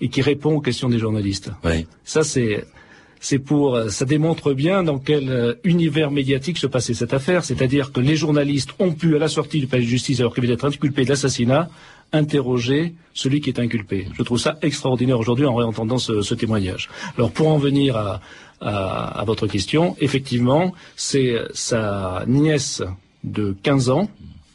et 0.00 0.08
qui 0.08 0.22
répond 0.22 0.54
aux 0.54 0.60
questions 0.60 0.88
des 0.88 0.98
journalistes. 0.98 1.50
Oui. 1.64 1.86
Ça, 2.04 2.22
c'est 2.22 2.64
c'est 3.20 3.38
pour, 3.38 3.76
euh, 3.76 3.90
ça 3.90 4.06
démontre 4.06 4.54
bien 4.54 4.82
dans 4.82 4.98
quel 4.98 5.28
euh, 5.28 5.54
univers 5.62 6.10
médiatique 6.10 6.56
se 6.56 6.66
passait 6.66 6.94
cette 6.94 7.12
affaire. 7.12 7.44
C'est-à-dire 7.44 7.92
que 7.92 8.00
les 8.00 8.16
journalistes 8.16 8.70
ont 8.78 8.92
pu, 8.92 9.14
à 9.14 9.18
la 9.18 9.28
sortie 9.28 9.60
du 9.60 9.66
palais 9.66 9.84
de 9.84 9.88
justice, 9.88 10.20
alors 10.20 10.34
qu'il 10.34 10.42
vient 10.42 10.54
d'être 10.54 10.64
inculpé 10.64 11.04
d'assassinat, 11.04 11.68
interroger 12.12 12.94
celui 13.12 13.42
qui 13.42 13.50
est 13.50 13.60
inculpé. 13.60 14.08
Je 14.14 14.22
trouve 14.22 14.38
ça 14.38 14.58
extraordinaire 14.62 15.18
aujourd'hui 15.18 15.44
en 15.44 15.54
réentendant 15.54 15.98
ce, 15.98 16.34
témoignage. 16.34 16.88
Alors 17.16 17.30
pour 17.30 17.48
en 17.48 17.58
venir 17.58 17.96
à, 17.96 18.20
à, 18.60 19.20
à 19.20 19.24
votre 19.24 19.46
question, 19.46 19.94
effectivement, 20.00 20.74
c'est 20.96 21.36
sa 21.52 22.24
nièce 22.26 22.82
de 23.22 23.54
15 23.62 23.90
ans, 23.90 24.10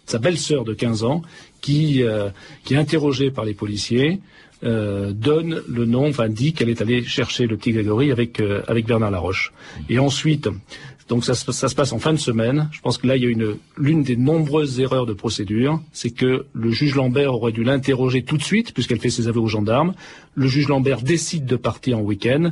sa 0.06 0.18
belle-sœur 0.18 0.66
de 0.66 0.74
15 0.74 1.04
ans, 1.04 1.22
qui, 1.66 2.04
euh, 2.04 2.30
qui 2.64 2.74
est 2.76 2.78
interrogée 2.86 3.30
par 3.32 3.44
les 3.50 3.56
policiers, 3.56 4.20
euh, 4.64 5.12
donne 5.12 5.52
le 5.68 5.86
nom, 5.86 6.08
enfin 6.08 6.30
dit 6.30 6.54
qu'elle 6.54 6.70
est 6.70 6.82
allée 6.82 7.04
chercher 7.04 7.48
le 7.48 7.56
petit 7.58 7.72
Grégory 7.72 8.12
avec, 8.12 8.40
euh, 8.40 8.62
avec 8.68 8.86
Bernard 8.86 9.12
Laroche. 9.12 9.52
Et 9.90 9.98
ensuite, 10.00 10.48
donc 11.10 11.24
ça, 11.26 11.34
se- 11.36 11.52
ça 11.52 11.68
se 11.68 11.76
passe 11.76 11.92
en 11.92 12.00
fin 12.00 12.14
de 12.14 12.18
semaine. 12.30 12.70
Je 12.72 12.82
pense 12.82 12.98
que 13.00 13.06
là, 13.08 13.16
il 13.18 13.24
y 13.24 13.28
a 13.28 13.30
une 13.30 13.58
l'une 13.78 14.02
des 14.04 14.16
nombreuses 14.16 14.80
erreurs 14.80 15.06
de 15.06 15.14
procédure, 15.14 15.82
c'est 15.92 16.10
que 16.22 16.46
le 16.54 16.72
juge 16.72 16.96
Lambert 16.96 17.34
aurait 17.34 17.52
dû 17.52 17.64
l'interroger 17.64 18.24
tout 18.24 18.38
de 18.38 18.44
suite, 18.44 18.74
puisqu'elle 18.74 19.00
fait 19.00 19.12
ses 19.18 19.28
aveux 19.28 19.42
aux 19.42 19.48
gendarmes. 19.58 19.94
Le 20.36 20.48
juge 20.48 20.68
Lambert 20.68 21.02
décide 21.02 21.46
de 21.46 21.58
partir 21.58 21.98
en 22.00 22.02
week-end 22.02 22.52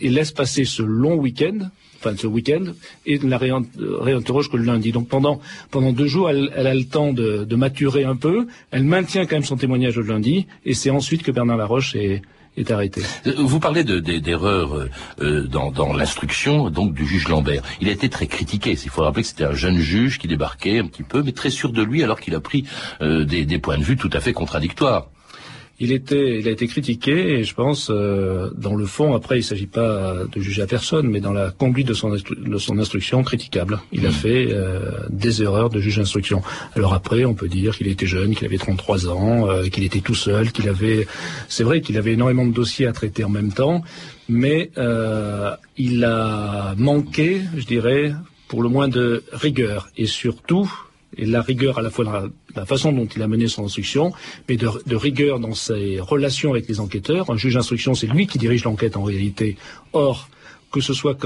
et 0.00 0.10
laisse 0.10 0.32
passer 0.32 0.64
ce 0.64 0.82
long 0.82 1.14
week-end 1.16 1.58
enfin 1.98 2.14
ce 2.16 2.26
week-end, 2.26 2.64
et 3.06 3.18
la 3.18 3.38
réinterroge 3.38 4.50
que 4.50 4.56
le 4.56 4.64
lundi. 4.64 4.92
Donc 4.92 5.08
pendant 5.08 5.40
pendant 5.70 5.92
deux 5.92 6.06
jours, 6.06 6.30
elle, 6.30 6.50
a 6.54 6.74
le 6.74 6.84
temps 6.84 7.12
de, 7.12 7.44
de, 7.44 7.56
maturer 7.56 8.04
un 8.04 8.16
peu. 8.16 8.46
Elle 8.70 8.84
maintient 8.84 9.26
quand 9.26 9.36
même 9.36 9.44
son 9.44 9.56
témoignage 9.56 9.96
le 9.96 10.04
lundi, 10.04 10.46
et 10.64 10.74
c'est 10.74 10.90
ensuite 10.90 11.22
que 11.22 11.30
Bernard 11.30 11.56
Laroche 11.56 11.94
est 11.96 12.22
est 12.56 12.70
arrêté. 12.70 13.02
Euh, 13.26 13.34
vous 13.38 13.60
parlez 13.60 13.84
d'erreurs 13.84 14.88
de, 15.18 15.24
euh, 15.24 15.46
dans, 15.46 15.70
dans 15.70 15.92
l'instruction 15.92 16.70
donc 16.70 16.92
du 16.92 17.06
juge 17.06 17.28
Lambert. 17.28 17.62
Il 17.80 17.88
a 17.88 17.92
été 17.92 18.08
très 18.08 18.26
critiqué. 18.26 18.72
Il 18.72 18.90
faut 18.90 19.02
rappeler 19.02 19.22
que 19.22 19.28
c'était 19.28 19.44
un 19.44 19.52
jeune 19.52 19.78
juge 19.78 20.18
qui 20.18 20.28
débarquait 20.28 20.78
un 20.78 20.86
petit 20.86 21.02
peu, 21.02 21.22
mais 21.22 21.32
très 21.32 21.50
sûr 21.50 21.72
de 21.72 21.82
lui, 21.82 22.02
alors 22.02 22.20
qu'il 22.20 22.34
a 22.34 22.40
pris 22.40 22.64
euh, 23.00 23.24
des, 23.24 23.44
des 23.44 23.58
points 23.58 23.78
de 23.78 23.84
vue 23.84 23.96
tout 23.96 24.10
à 24.12 24.20
fait 24.20 24.32
contradictoires 24.32 25.08
il 25.80 25.92
était, 25.92 26.40
il 26.40 26.48
a 26.48 26.50
été 26.50 26.66
critiqué 26.66 27.38
et 27.38 27.44
je 27.44 27.54
pense, 27.54 27.88
euh, 27.90 28.50
dans 28.56 28.74
le 28.74 28.84
fond, 28.84 29.14
après, 29.14 29.36
il 29.36 29.40
ne 29.40 29.44
s'agit 29.44 29.66
pas 29.66 30.24
de 30.30 30.40
juger 30.40 30.62
à 30.62 30.66
personne, 30.66 31.08
mais 31.08 31.20
dans 31.20 31.32
la 31.32 31.50
conduite 31.50 31.86
de 31.86 31.94
son, 31.94 32.10
de 32.10 32.58
son 32.58 32.78
instruction, 32.78 33.22
critiquable. 33.22 33.80
Il 33.92 34.04
a 34.04 34.08
mm. 34.08 34.12
fait 34.12 34.48
euh, 34.50 34.90
des 35.10 35.42
erreurs 35.42 35.70
de 35.70 35.80
juge 35.80 35.98
d'instruction. 35.98 36.42
Alors 36.74 36.94
après, 36.94 37.24
on 37.24 37.34
peut 37.34 37.48
dire 37.48 37.76
qu'il 37.76 37.86
était 37.86 38.06
jeune, 38.06 38.34
qu'il 38.34 38.46
avait 38.46 38.58
33 38.58 39.08
ans, 39.08 39.48
euh, 39.48 39.68
qu'il 39.68 39.84
était 39.84 40.00
tout 40.00 40.16
seul, 40.16 40.50
qu'il 40.50 40.68
avait, 40.68 41.06
c'est 41.48 41.64
vrai 41.64 41.80
qu'il 41.80 41.96
avait 41.96 42.12
énormément 42.12 42.46
de 42.46 42.52
dossiers 42.52 42.86
à 42.86 42.92
traiter 42.92 43.22
en 43.22 43.30
même 43.30 43.52
temps, 43.52 43.82
mais 44.28 44.70
il 45.76 46.04
a 46.04 46.74
manqué, 46.76 47.40
je 47.56 47.64
dirais, 47.64 48.12
pour 48.48 48.62
le 48.62 48.68
moins 48.68 48.88
de 48.88 49.22
rigueur 49.32 49.88
et 49.96 50.06
surtout 50.06 50.70
et 51.16 51.26
la 51.26 51.42
rigueur 51.42 51.78
à 51.78 51.82
la 51.82 51.90
fois 51.90 52.04
dans 52.04 52.12
la, 52.54 52.66
façon 52.66 52.92
dont 52.92 53.06
il 53.06 53.22
a 53.22 53.28
mené 53.28 53.48
son 53.48 53.64
instruction, 53.64 54.12
mais 54.48 54.56
de, 54.56 54.96
rigueur 54.96 55.40
dans 55.40 55.54
ses 55.54 56.00
relations 56.00 56.50
avec 56.50 56.68
les 56.68 56.80
enquêteurs. 56.80 57.30
Un 57.30 57.36
juge 57.36 57.54
d'instruction, 57.54 57.94
c'est 57.94 58.06
lui 58.06 58.26
qui 58.26 58.38
dirige 58.38 58.64
l'enquête 58.64 58.96
en 58.96 59.02
réalité. 59.02 59.56
Or, 59.92 60.28
que 60.70 60.80
ce 60.80 60.92
soit 60.92 61.18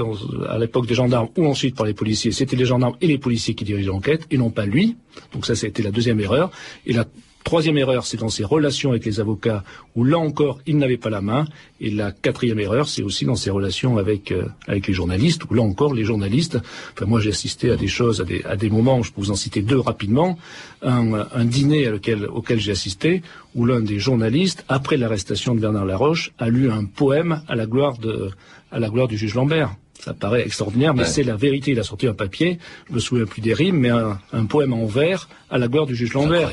à 0.47 0.57
l'époque 0.57 0.87
des 0.87 0.95
gendarmes 0.95 1.27
ou 1.37 1.45
ensuite 1.45 1.75
par 1.75 1.85
les 1.85 1.93
policiers, 1.93 2.31
c'était 2.31 2.55
les 2.55 2.65
gendarmes 2.65 2.95
et 3.01 3.07
les 3.07 3.17
policiers 3.17 3.55
qui 3.55 3.65
dirigent 3.65 3.91
l'enquête 3.91 4.25
et 4.31 4.37
non 4.37 4.49
pas 4.49 4.65
lui. 4.65 4.95
Donc 5.33 5.45
ça, 5.45 5.55
c'était 5.55 5.83
la 5.83 5.91
deuxième 5.91 6.19
erreur. 6.19 6.49
Et 6.85 6.93
la 6.93 7.05
Troisième 7.43 7.77
erreur, 7.77 8.05
c'est 8.05 8.17
dans 8.17 8.29
ses 8.29 8.45
relations 8.45 8.91
avec 8.91 9.05
les 9.05 9.19
avocats, 9.19 9.63
où 9.95 10.05
là 10.05 10.17
encore, 10.17 10.59
il 10.65 10.77
n'avait 10.77 10.97
pas 10.97 11.09
la 11.09 11.21
main. 11.21 11.45
Et 11.81 11.91
la 11.91 12.11
quatrième 12.11 12.59
erreur, 12.59 12.87
c'est 12.87 13.03
aussi 13.03 13.25
dans 13.25 13.35
ses 13.35 13.49
relations 13.49 13.97
avec, 13.97 14.31
euh, 14.31 14.45
avec 14.67 14.87
les 14.87 14.93
journalistes, 14.93 15.43
où 15.49 15.53
là 15.53 15.61
encore, 15.61 15.93
les 15.93 16.05
journalistes, 16.05 16.57
enfin 16.93 17.05
moi 17.05 17.19
j'ai 17.19 17.31
assisté 17.31 17.69
à 17.69 17.75
des 17.75 17.87
choses, 17.87 18.21
à 18.21 18.23
des, 18.23 18.43
à 18.45 18.55
des 18.55 18.69
moments, 18.69 19.03
je 19.03 19.11
peux 19.11 19.19
vous 19.19 19.31
en 19.31 19.35
citer 19.35 19.61
deux 19.61 19.79
rapidement, 19.79 20.37
un, 20.81 21.45
dîner 21.45 21.89
auquel 21.89 22.59
j'ai 22.59 22.71
assisté, 22.71 23.21
où 23.55 23.65
l'un 23.65 23.81
des 23.81 23.99
journalistes, 23.99 24.63
après 24.69 24.97
l'arrestation 24.97 25.53
de 25.55 25.59
Bernard 25.59 25.85
Laroche, 25.85 26.31
a 26.39 26.49
lu 26.49 26.71
un 26.71 26.85
poème 26.85 27.41
à 27.47 27.55
la 27.55 27.65
gloire, 27.65 27.97
de, 27.97 28.31
à 28.71 28.79
la 28.79 28.89
gloire 28.89 29.07
du 29.07 29.17
juge 29.17 29.35
Lambert. 29.35 29.75
Ça 30.03 30.13
paraît 30.13 30.45
extraordinaire, 30.45 30.93
mais 30.93 31.05
c'est 31.05 31.23
la 31.23 31.37
vérité. 31.37 31.71
Il 31.71 31.79
a 31.79 31.83
sorti 31.83 32.07
un 32.07 32.13
papier, 32.13 32.59
je 32.89 32.93
me 32.95 32.99
souviens 32.99 33.25
plus 33.25 33.41
des 33.41 33.53
rimes, 33.53 33.77
mais 33.77 33.89
un, 33.89 34.45
poème 34.49 34.73
en 34.73 34.85
vers 34.85 35.29
à 35.49 35.57
la 35.57 35.69
gloire 35.69 35.85
du 35.85 35.95
juge 35.95 36.13
Lambert. 36.13 36.51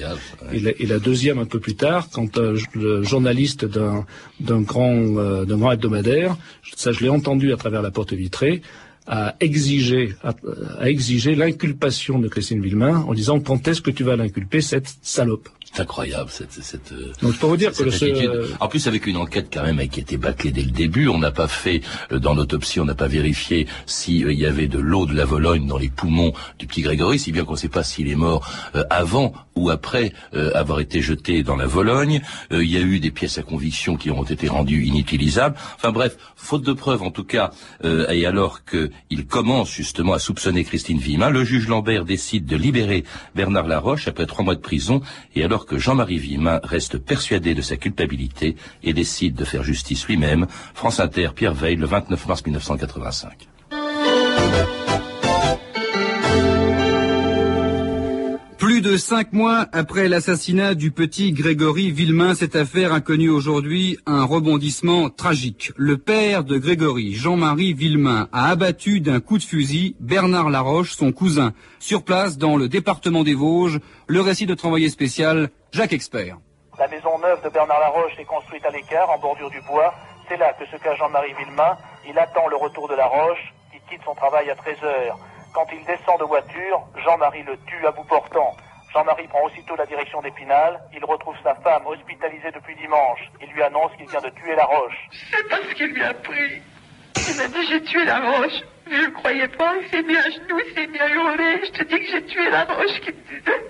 Et, 0.53 0.87
la, 0.87 0.99
deuxième 1.01 1.41
un 1.41 1.47
peu 1.47 1.59
plus 1.59 1.75
tard, 1.75 2.07
quand 2.13 2.39
euh, 2.39 2.57
le 2.75 3.03
journaliste 3.03 3.65
d'un 3.65 4.05
grand, 4.61 4.95
euh, 4.95 5.45
d'un 5.47 5.57
grand 5.57 5.73
hebdomadaire, 5.73 6.37
ça 6.77 6.93
je 6.93 7.01
l'ai 7.01 7.09
entendu 7.09 7.53
à 7.53 7.57
travers 7.57 7.83
la 7.83 7.91
porte 7.91 8.13
vitrée, 8.13 8.63
a 9.09 9.35
exigé, 9.41 10.15
a, 10.23 10.89
exigé 10.89 11.35
l'inculpation 11.35 12.21
de 12.21 12.29
Christine 12.29 12.63
Villemain 12.63 12.99
en 13.09 13.15
disant 13.15 13.41
quand 13.41 13.67
est-ce 13.67 13.81
que 13.81 13.91
tu 13.91 14.05
vas 14.05 14.15
l'inculper 14.15 14.61
cette 14.61 14.95
salope? 15.03 15.49
C'est 15.73 15.83
incroyable 15.83 16.31
cette, 16.31 16.53
cette 16.53 16.93
euh, 16.93 17.13
Donc 17.23 17.37
pour 17.37 17.51
vous 17.51 17.57
dire 17.57 17.73
que 17.73 17.85
le 17.85 18.55
En 18.61 18.69
plus 18.69 18.89
avec 18.89 19.07
une 19.07 19.17
enquête 19.17 19.51
quand 19.53 19.63
même 19.63 19.87
qui 19.89 20.01
était 20.01 20.17
bâclée 20.17 20.51
dès 20.51 20.63
le 20.63 20.71
début, 20.71 21.07
on 21.07 21.19
n'a 21.19 21.31
pas 21.31 21.47
fait 21.47 21.81
euh, 22.11 22.19
dans 22.19 22.35
l'autopsie, 22.35 22.81
on 22.81 22.85
n'a 22.85 22.97
pas 22.97 23.07
vérifié 23.07 23.69
s'il 23.87 24.27
euh, 24.27 24.33
y 24.33 24.47
avait 24.47 24.67
de 24.67 24.79
l'eau 24.79 25.07
de 25.07 25.15
la 25.15 25.25
Vologne 25.25 25.67
dans 25.67 25.79
les 25.79 25.89
poumons 25.89 26.33
du 26.59 26.67
petit 26.67 26.83
Grégory, 26.83 27.19
si 27.19 27.31
bien 27.31 27.45
qu'on 27.45 27.53
ne 27.53 27.59
sait 27.59 27.69
pas 27.69 27.85
s'il 27.85 28.11
est 28.11 28.17
mort 28.17 28.51
avant 28.89 29.33
ou 29.55 29.71
après 29.71 30.13
avoir 30.55 30.81
été 30.81 31.03
jeté 31.03 31.43
dans 31.43 31.57
la 31.57 31.67
Vologne. 31.67 32.23
il 32.51 32.71
y 32.71 32.77
a 32.77 32.81
eu 32.81 32.99
des 32.99 33.11
pièces 33.11 33.39
à 33.39 33.43
conviction 33.43 33.97
qui 33.97 34.11
ont 34.11 34.23
été 34.23 34.49
rendues 34.49 34.85
inutilisables. 34.85 35.57
Enfin 35.77 35.93
bref, 35.93 36.17
faute 36.37 36.63
de 36.63 36.73
preuves 36.73 37.03
en 37.03 37.11
tout 37.11 37.25
cas, 37.25 37.51
et 37.85 38.27
alors 38.27 38.65
qu'il 38.65 39.27
commence 39.27 39.71
justement 39.71 40.15
à 40.15 40.19
soupçonner 40.19 40.65
Christine 40.65 40.99
Vima, 40.99 41.31
le 41.31 41.45
juge 41.45 41.69
Lambert 41.69 42.05
décide 42.05 42.47
de 42.47 42.57
libérer 42.57 43.05
Bernard 43.35 43.67
Laroche 43.67 44.09
après 44.09 44.27
trois 44.27 44.45
mois 44.45 44.55
de 44.55 44.61
prison 44.61 45.03
et 45.35 45.45
alors 45.45 45.60
que 45.67 45.79
Jean-Marie 45.79 46.19
Villemin 46.19 46.61
reste 46.63 46.99
persuadé 46.99 47.55
de 47.55 47.63
sa 47.63 47.77
culpabilité 47.77 48.57
et 48.83 48.93
décide 48.93 49.35
de 49.35 49.45
faire 49.45 49.63
justice 49.63 50.07
lui-même. 50.07 50.47
France 50.75 51.01
Inter, 51.01 51.31
Pierre 51.35 51.55
Veil, 51.55 51.77
le 51.77 51.87
29 51.87 52.27
mars 52.27 52.45
1985. 52.45 53.49
Plus 58.81 58.93
de 58.93 58.97
cinq 58.97 59.35
mois 59.35 59.67
après 59.75 60.09
l'assassinat 60.09 60.75
du 60.75 60.91
petit 60.91 61.33
Grégory 61.33 61.91
Villemain, 61.91 62.35
cette 62.35 62.57
affaire 62.57 62.95
a 62.95 63.03
connu 63.03 63.29
aujourd'hui 63.29 63.99
un 64.07 64.25
rebondissement 64.25 65.11
tragique. 65.11 65.71
Le 65.77 65.99
père 65.99 66.45
de 66.45 66.57
Grégory, 66.57 67.13
Jean-Marie 67.13 67.75
Villemain, 67.75 68.29
a 68.33 68.49
abattu 68.49 69.01
d'un 69.01 69.21
coup 69.21 69.37
de 69.37 69.43
fusil 69.43 69.97
Bernard 70.01 70.49
Laroche, 70.49 70.93
son 70.93 71.13
cousin. 71.13 71.53
Sur 71.79 72.05
place, 72.05 72.39
dans 72.39 72.57
le 72.57 72.71
département 72.71 73.23
des 73.23 73.35
Vosges, 73.35 73.81
le 74.07 74.23
récit 74.23 74.47
de 74.47 74.55
travail 74.55 74.89
spécial, 74.89 75.51
Jacques 75.73 75.93
Expert. 75.93 76.39
La 76.79 76.89
maison 76.89 77.19
neuve 77.19 77.45
de 77.45 77.51
Bernard 77.51 77.81
Laroche 77.81 78.19
est 78.19 78.25
construite 78.25 78.65
à 78.65 78.71
l'écart, 78.71 79.11
en 79.11 79.19
bordure 79.19 79.51
du 79.51 79.61
bois. 79.69 79.93
C'est 80.27 80.39
là 80.39 80.55
que 80.59 80.65
se 80.65 80.83
cache 80.83 80.99
Jean-Marie 80.99 81.35
Villemain. 81.35 81.77
Il 82.09 82.19
attend 82.19 82.49
le 82.49 82.57
retour 82.57 82.89
de 82.89 82.95
Laroche, 82.95 83.53
qui 83.73 83.79
quitte 83.91 84.05
son 84.07 84.15
travail 84.15 84.49
à 84.49 84.55
13 84.55 84.77
heures. 84.85 85.19
Quand 85.53 85.67
il 85.71 85.85
descend 85.85 86.19
de 86.19 86.25
voiture, 86.25 86.81
Jean-Marie 87.05 87.43
le 87.43 87.59
tue 87.67 87.87
à 87.87 87.91
bout 87.91 88.05
portant. 88.05 88.57
Jean-Marie 88.93 89.29
prend 89.29 89.45
aussitôt 89.45 89.77
la 89.77 89.87
direction 89.87 90.21
d'Épinal. 90.21 90.81
Il 90.95 91.05
retrouve 91.05 91.37
sa 91.45 91.55
femme 91.57 91.87
hospitalisée 91.87 92.51
depuis 92.53 92.75
dimanche. 92.77 93.21
Il 93.41 93.49
lui 93.53 93.63
annonce 93.63 93.93
qu'il 93.97 94.09
vient 94.09 94.21
de 94.21 94.31
tuer 94.31 94.55
la 94.57 94.65
roche. 94.65 95.09
C'est 95.31 95.49
parce 95.49 95.75
qu'il 95.75 95.87
lui 95.87 96.03
a 96.03 96.15
pris. 96.15 96.61
Il 97.29 97.37
m'a 97.37 97.47
dit 97.47 97.67
j'ai 97.69 97.83
tué 97.83 98.05
la 98.05 98.19
roche. 98.19 98.61
Je 98.91 99.03
ne 99.03 99.11
croyais 99.11 99.47
pas. 99.49 99.75
Il 99.81 99.89
s'est 99.89 100.03
mis 100.03 100.17
à 100.17 100.23
genoux, 100.31 100.61
il 100.67 100.75
s'est 100.75 100.87
mis 100.89 100.99
à 100.99 101.09
hurler. 101.09 101.61
Je 101.65 101.71
te 101.71 101.85
dis 101.85 102.01
que 102.01 102.11
j'ai 102.11 102.25
tué 102.25 102.51
la 102.51 102.65
roche. 102.65 103.01
Qui 103.01 103.13
me 103.13 103.39
disait. 103.39 103.65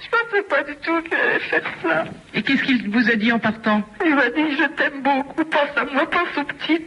Je 0.00 0.08
pensais 0.08 0.42
pas 0.42 0.62
du 0.64 0.76
tout 0.76 1.02
qu'il 1.02 1.14
allait 1.14 1.38
faire 1.38 1.62
ça. 1.82 2.04
Et 2.32 2.42
qu'est-ce 2.42 2.64
qu'il 2.64 2.90
vous 2.90 3.10
a 3.10 3.14
dit 3.14 3.30
en 3.30 3.38
partant? 3.38 3.82
Il 4.04 4.14
m'a 4.16 4.28
dit 4.30 4.56
je 4.56 4.64
t'aime 4.74 5.02
beaucoup. 5.02 5.44
Pense 5.44 5.76
à 5.76 5.84
moi, 5.84 6.10
pense 6.10 6.36
au 6.36 6.44
petit. 6.44 6.84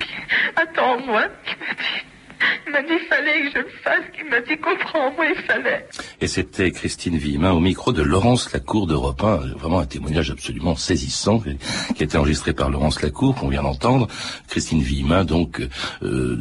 Attends-moi. 0.57 1.23
Il 1.45 1.67
m'a 1.67 1.73
dit. 1.73 2.03
Il 2.65 2.71
m'a 2.71 2.81
dit 2.81 2.87
qu'il 2.89 3.07
fallait 3.07 3.43
que 3.43 3.49
je 3.51 3.59
le 3.59 3.69
fasse, 3.83 4.03
qu'il 4.15 4.29
m'a 4.29 4.41
dit 4.41 4.57
comprends-moi, 4.57 5.25
il 5.27 5.41
fallait. 5.43 5.87
Et 6.21 6.27
c'était 6.27 6.71
Christine 6.71 7.17
Villemin 7.17 7.51
au 7.51 7.59
micro 7.59 7.91
de 7.91 8.01
Laurence 8.01 8.51
Lacour 8.53 8.87
d'Europe 8.87 9.23
1, 9.23 9.37
vraiment 9.57 9.79
un 9.79 9.85
témoignage 9.85 10.31
absolument 10.31 10.75
saisissant 10.75 11.39
qui 11.39 12.03
a 12.03 12.03
été 12.03 12.17
enregistré 12.17 12.53
par 12.53 12.69
Laurence 12.69 13.01
Lacour 13.01 13.35
qu'on 13.35 13.47
vient 13.47 13.63
d'entendre. 13.63 14.07
Christine 14.47 14.81
Villemin 14.81 15.23
donc 15.23 15.61
euh, 16.03 16.35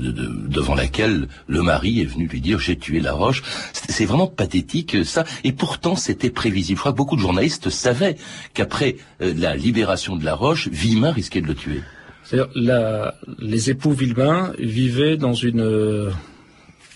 devant 0.48 0.74
laquelle 0.74 1.28
le 1.46 1.62
mari 1.62 2.00
est 2.00 2.06
venu 2.06 2.26
lui 2.26 2.40
dire 2.40 2.58
j'ai 2.58 2.76
tué 2.76 3.00
la 3.00 3.12
roche. 3.12 3.42
C'est 3.72 4.04
vraiment 4.04 4.26
pathétique 4.26 5.04
ça 5.04 5.24
et 5.44 5.52
pourtant 5.52 5.96
c'était 5.96 6.30
prévisible. 6.30 6.76
Je 6.76 6.80
crois 6.82 6.92
que 6.92 6.96
beaucoup 6.96 7.16
de 7.16 7.20
journalistes 7.20 7.70
savaient 7.70 8.16
qu'après 8.54 8.96
euh, 9.22 9.32
la 9.36 9.56
libération 9.56 10.16
de 10.16 10.24
la 10.24 10.34
roche, 10.34 10.68
Villemin 10.68 11.12
risquait 11.12 11.40
de 11.40 11.46
le 11.46 11.54
tuer. 11.54 11.82
Les 12.33 13.71
époux 13.71 13.92
Villemain 13.92 14.52
vivaient 14.59 15.16
dans 15.16 15.35
une, 15.35 15.61
euh, 15.61 16.11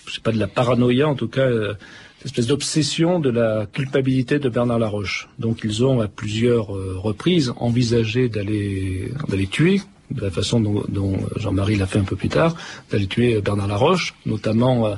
je 0.05 0.15
sais 0.15 0.21
pas 0.21 0.31
de 0.31 0.39
la 0.39 0.47
paranoïa, 0.47 1.07
en 1.07 1.15
tout 1.15 1.29
cas, 1.29 1.41
euh, 1.41 1.73
une 2.21 2.25
espèce 2.25 2.47
d'obsession 2.47 3.19
de 3.19 3.29
la 3.29 3.65
culpabilité 3.65 4.39
de 4.39 4.49
Bernard 4.49 4.79
Laroche. 4.79 5.29
Donc, 5.39 5.61
ils 5.63 5.85
ont 5.85 6.01
à 6.01 6.07
plusieurs 6.07 6.75
euh, 6.75 6.95
reprises 6.97 7.53
envisagé 7.57 8.29
d'aller 8.29 9.11
tuer 9.49 9.81
de 10.11 10.21
la 10.21 10.31
façon 10.31 10.59
dont, 10.59 11.17
Jean-Marie 11.37 11.77
l'a 11.77 11.87
fait 11.87 11.99
un 11.99 12.03
peu 12.03 12.17
plus 12.17 12.27
tard, 12.27 12.57
d'aller 12.91 13.07
tuer 13.07 13.39
Bernard 13.39 13.69
Laroche, 13.69 14.13
notamment 14.25 14.97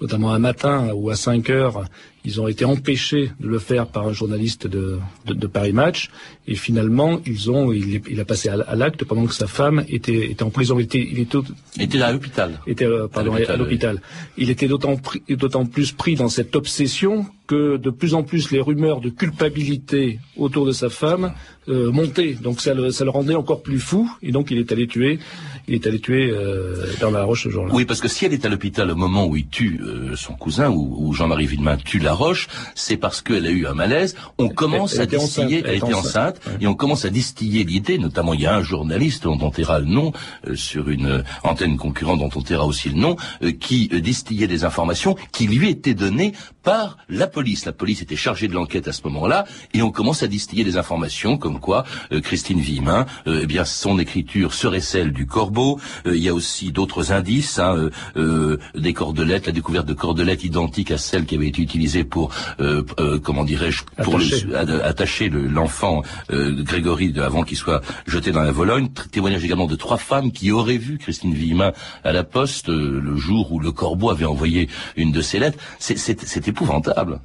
notamment 0.00 0.32
un 0.32 0.38
matin 0.38 0.90
ou 0.94 1.10
à 1.10 1.16
5 1.16 1.50
heures, 1.50 1.84
ils 2.24 2.40
ont 2.40 2.48
été 2.48 2.64
empêchés 2.64 3.30
de 3.38 3.48
le 3.48 3.58
faire 3.58 3.86
par 3.86 4.06
un 4.06 4.12
journaliste 4.12 4.66
de, 4.66 4.98
de, 5.26 5.46
Paris 5.46 5.72
Match. 5.72 6.10
Et 6.48 6.54
finalement, 6.54 7.20
ils 7.26 7.50
ont, 7.50 7.70
il, 7.70 8.00
il 8.08 8.20
a 8.20 8.24
passé 8.24 8.48
à, 8.48 8.74
l'acte 8.74 9.04
pendant 9.04 9.26
que 9.26 9.34
sa 9.34 9.46
femme 9.46 9.84
était, 9.88 10.30
était 10.30 10.42
en 10.42 10.50
prison. 10.50 10.78
Il 10.78 10.84
était, 10.84 11.06
il 11.10 11.18
était, 11.18 11.38
était 11.78 12.00
à 12.00 12.12
l'hôpital. 12.12 12.60
Était, 12.66 12.86
euh, 12.86 13.08
pardon, 13.08 13.34
à 13.34 13.56
l'hôpital. 13.56 14.00
Il 14.38 14.48
était 14.48 14.68
d'autant, 14.68 14.96
d'autant 15.28 15.66
plus 15.66 15.92
pris 15.92 16.14
dans 16.14 16.30
cette 16.30 16.56
obsession 16.56 17.26
que 17.46 17.76
de 17.76 17.90
plus 17.90 18.14
en 18.14 18.22
plus 18.22 18.50
les 18.50 18.60
rumeurs 18.60 19.02
de 19.02 19.10
culpabilité 19.10 20.18
autour 20.36 20.64
de 20.64 20.72
sa 20.72 20.88
femme 20.88 21.34
euh, 21.68 21.92
montaient. 21.92 22.32
Donc 22.32 22.60
ça 22.60 22.72
le, 22.72 22.90
ça 22.90 23.04
le 23.04 23.10
rendait 23.10 23.34
encore 23.34 23.62
plus 23.62 23.78
fou. 23.78 24.10
Et 24.22 24.32
donc 24.32 24.50
il 24.50 24.58
est 24.58 24.72
allé 24.72 24.86
tuer, 24.86 25.18
il 25.66 25.74
est 25.74 25.86
allé 25.86 26.00
tuer 26.00 26.30
euh, 26.30 26.86
Bernard 27.00 27.22
Laroche 27.22 27.44
ce 27.44 27.48
jour-là. 27.48 27.72
Oui, 27.72 27.84
parce 27.84 28.00
que 28.00 28.08
si 28.08 28.24
elle 28.24 28.32
est 28.32 28.44
à 28.44 28.48
l'hôpital 28.48 28.90
au 28.90 28.96
moment 28.96 29.26
où 29.26 29.36
il 29.36 29.46
tue 29.48 29.80
euh, 29.82 30.14
son 30.16 30.34
cousin, 30.34 30.70
ou, 30.70 31.12
Jean-Marie 31.14 31.46
Villemain 31.46 31.76
tue 31.76 31.98
Laroche, 31.98 32.48
c'est 32.74 32.96
parce 32.96 33.22
qu'elle 33.22 33.46
a 33.46 33.50
eu 33.50 33.66
un 33.66 33.74
malaise. 33.74 34.14
On 34.38 34.48
commence 34.48 34.94
elle 34.94 35.02
à 35.02 35.06
distiller, 35.06 35.58
enceinte, 35.58 35.68
elle 35.68 35.76
était 35.76 35.94
enceinte, 35.94 36.40
et 36.60 36.66
on 36.66 36.74
commence 36.74 37.04
à 37.04 37.10
distiller 37.10 37.64
l'idée, 37.64 37.98
notamment 37.98 38.34
il 38.34 38.40
y 38.40 38.46
a 38.46 38.54
un 38.54 38.62
journaliste 38.62 39.24
dont 39.24 39.38
on 39.40 39.50
taira 39.50 39.78
le 39.78 39.86
nom, 39.86 40.12
euh, 40.46 40.54
sur 40.54 40.88
une 40.88 41.06
euh, 41.06 41.22
antenne 41.42 41.76
concurrente 41.76 42.18
dont 42.18 42.30
on 42.34 42.42
taira 42.42 42.66
aussi 42.66 42.88
le 42.90 42.96
nom, 42.96 43.16
euh, 43.42 43.52
qui 43.52 43.88
euh, 43.92 44.00
distillait 44.00 44.46
des 44.48 44.64
informations 44.64 45.16
qui 45.32 45.46
lui 45.46 45.70
étaient 45.70 45.94
données 45.94 46.32
par 46.62 46.98
la 47.08 47.26
police. 47.26 47.64
La 47.66 47.72
police 47.72 48.02
était 48.02 48.16
chargée 48.16 48.48
de 48.48 48.54
l'enquête 48.54 48.88
à 48.88 48.92
ce 48.92 49.02
moment-là, 49.04 49.44
et 49.72 49.82
on 49.82 49.90
commence 49.90 50.22
à 50.22 50.26
distiller 50.26 50.64
des 50.64 50.76
informations 50.76 51.38
comme 51.38 51.60
quoi 51.60 51.84
euh, 52.12 52.20
Christine 52.20 52.60
Villemin, 52.60 53.06
euh, 53.26 53.40
eh 53.42 53.46
bien 53.46 53.64
son 53.64 53.98
écriture 53.98 54.52
serait 54.52 54.80
celle 54.80 55.12
du 55.12 55.26
corbeau. 55.26 55.53
Euh, 55.58 56.16
il 56.16 56.22
y 56.22 56.28
a 56.28 56.34
aussi 56.34 56.72
d'autres 56.72 57.12
indices, 57.12 57.58
hein, 57.58 57.76
euh, 57.76 57.90
euh, 58.16 58.58
des 58.74 58.92
cordelettes, 58.92 59.46
la 59.46 59.52
découverte 59.52 59.86
de 59.86 59.94
cordelettes 59.94 60.44
identiques 60.44 60.90
à 60.90 60.98
celles 60.98 61.24
qui 61.26 61.34
avaient 61.36 61.48
été 61.48 61.62
utilisées 61.62 62.04
pour, 62.04 62.30
euh, 62.60 62.82
euh, 63.00 63.18
comment 63.18 63.44
dirais-je, 63.44 63.82
pour 64.02 64.16
Attacher. 64.16 64.46
le, 64.46 64.56
ad- 64.58 64.80
attacher 64.84 65.28
le- 65.28 65.46
l'enfant 65.46 66.02
euh, 66.30 66.62
Grégory 66.62 67.12
de- 67.12 67.22
avant 67.22 67.42
qu'il 67.42 67.56
soit 67.56 67.80
jeté 68.06 68.32
dans 68.32 68.42
la 68.42 68.52
Vologne. 68.52 68.88
Témoignage 69.12 69.44
également 69.44 69.66
de 69.66 69.76
trois 69.76 69.96
femmes 69.98 70.32
qui 70.32 70.50
auraient 70.50 70.76
vu 70.78 70.98
Christine 70.98 71.34
Villemin 71.34 71.72
à 72.04 72.12
la 72.12 72.24
poste 72.24 72.68
euh, 72.68 73.00
le 73.02 73.16
jour 73.16 73.52
où 73.52 73.60
le 73.60 73.72
corbeau 73.72 74.10
avait 74.10 74.24
envoyé 74.24 74.68
une 74.96 75.12
de 75.12 75.20
ses 75.20 75.38
lettres. 75.38 75.58
C'est- 75.78 75.98
C'est 75.98 76.20
c'est 76.26 76.48
épouvantable. 76.48 77.20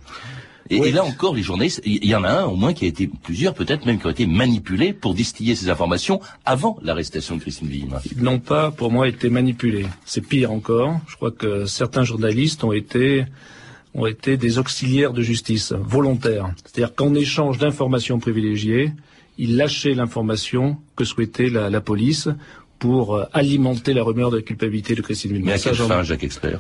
Et, 0.70 0.80
Oui. 0.80 0.90
et 0.90 0.92
là 0.92 1.04
encore, 1.04 1.34
les 1.36 1.42
journalistes, 1.44 1.82
il 1.86 2.06
y 2.06 2.14
en 2.16 2.24
a 2.24 2.30
un 2.30 2.46
au 2.46 2.56
moins 2.56 2.74
qui 2.74 2.86
a 2.86 2.88
été, 2.88 3.10
plusieurs 3.24 3.54
peut-être 3.54 3.86
même 3.86 4.00
qui 4.00 4.06
ont 4.06 4.12
été 4.12 4.28
manipulés 4.28 4.94
pour 4.94 5.14
distiller 5.16 5.56
ces 5.56 5.70
informations 5.70 6.20
avant 6.46 6.78
l'arrestation 6.84 7.36
de 7.38 7.42
Christine 7.42 7.68
Villemin. 7.68 8.00
Ils 8.16 8.22
n'ont 8.22 8.40
pas, 8.40 8.72
pour 8.72 8.92
moi, 8.92 9.08
été 9.08 9.30
manipulés. 9.30 9.88
C'est 10.06 10.22
pire 10.26 10.52
encore. 10.52 11.00
Je 11.08 11.16
crois 11.16 11.32
que 11.32 11.66
certains 11.66 12.04
journalistes 12.04 12.64
ont 12.64 12.74
été 12.74 13.26
ont 13.96 14.06
été 14.06 14.38
des 14.38 14.60
auxiliaires 14.60 15.14
de 15.14 15.24
justice 15.24 15.74
volontaires. 15.74 16.52
C'est-à-dire 16.64 16.94
qu'en 16.94 17.16
échange 17.16 17.58
d'informations 17.58 18.20
privilégiées, 18.20 18.92
ils 19.40 19.58
lâchaient 19.58 19.96
l'information 19.96 20.78
que 20.96 21.04
souhaitait 21.04 21.50
la, 21.50 21.72
la 21.72 21.82
police 21.82 22.30
pour 22.78 23.16
euh, 23.16 23.24
alimenter 23.34 23.94
la 23.96 24.04
rumeur 24.04 24.30
de 24.30 24.38
la 24.38 24.44
culpabilité 24.44 24.94
de 24.94 25.02
Christine 25.02 25.32
Villemin. 25.32 25.54
Mais 25.54 25.58
à 25.58 25.58
quelle 25.58 25.76
fin, 25.76 26.04
Jacques 26.04 26.24
Expert? 26.24 26.60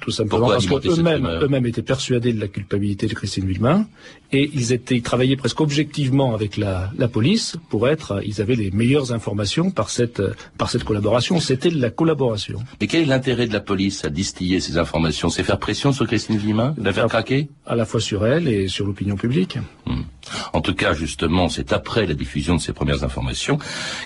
Tout 0.00 0.10
simplement 0.10 0.48
Pourquoi 0.48 0.80
parce 0.80 0.96
qu'eux-mêmes 0.96 1.26
eux-mêmes 1.26 1.66
étaient 1.66 1.82
persuadés 1.82 2.32
de 2.32 2.40
la 2.40 2.48
culpabilité 2.48 3.06
de 3.06 3.14
Christine 3.14 3.46
Villemin 3.46 3.86
et 4.32 4.50
ils 4.54 4.72
étaient 4.72 4.96
ils 4.96 5.02
travaillaient 5.02 5.36
presque 5.36 5.60
objectivement 5.60 6.34
avec 6.34 6.56
la, 6.56 6.90
la 6.96 7.08
police 7.08 7.56
pour 7.68 7.88
être 7.88 8.20
ils 8.24 8.40
avaient 8.40 8.54
les 8.54 8.70
meilleures 8.70 9.12
informations 9.12 9.70
par 9.70 9.90
cette 9.90 10.22
par 10.56 10.70
cette 10.70 10.84
collaboration. 10.84 11.40
C'était 11.40 11.70
de 11.70 11.80
la 11.80 11.90
collaboration. 11.90 12.60
Mais 12.80 12.86
quel 12.86 13.02
est 13.02 13.06
l'intérêt 13.06 13.46
de 13.46 13.52
la 13.52 13.60
police 13.60 14.04
à 14.04 14.10
distiller 14.10 14.60
ces 14.60 14.78
informations? 14.78 15.28
C'est 15.30 15.42
faire 15.42 15.58
pression 15.58 15.92
sur 15.92 16.06
Christine 16.06 16.36
Villemin 16.36 16.74
La 16.78 16.92
faire 16.92 17.06
craquer? 17.08 17.48
à 17.66 17.74
la 17.74 17.84
fois 17.84 18.00
sur 18.00 18.26
elle 18.26 18.48
et 18.48 18.68
sur 18.68 18.86
l'opinion 18.86 19.16
publique. 19.16 19.58
Hmm. 19.86 20.02
En 20.52 20.60
tout 20.60 20.74
cas, 20.74 20.94
justement, 20.94 21.48
c'est 21.48 21.72
après 21.72 22.06
la 22.06 22.14
diffusion 22.14 22.56
de 22.56 22.60
ces 22.60 22.72
premières 22.72 23.04
informations 23.04 23.58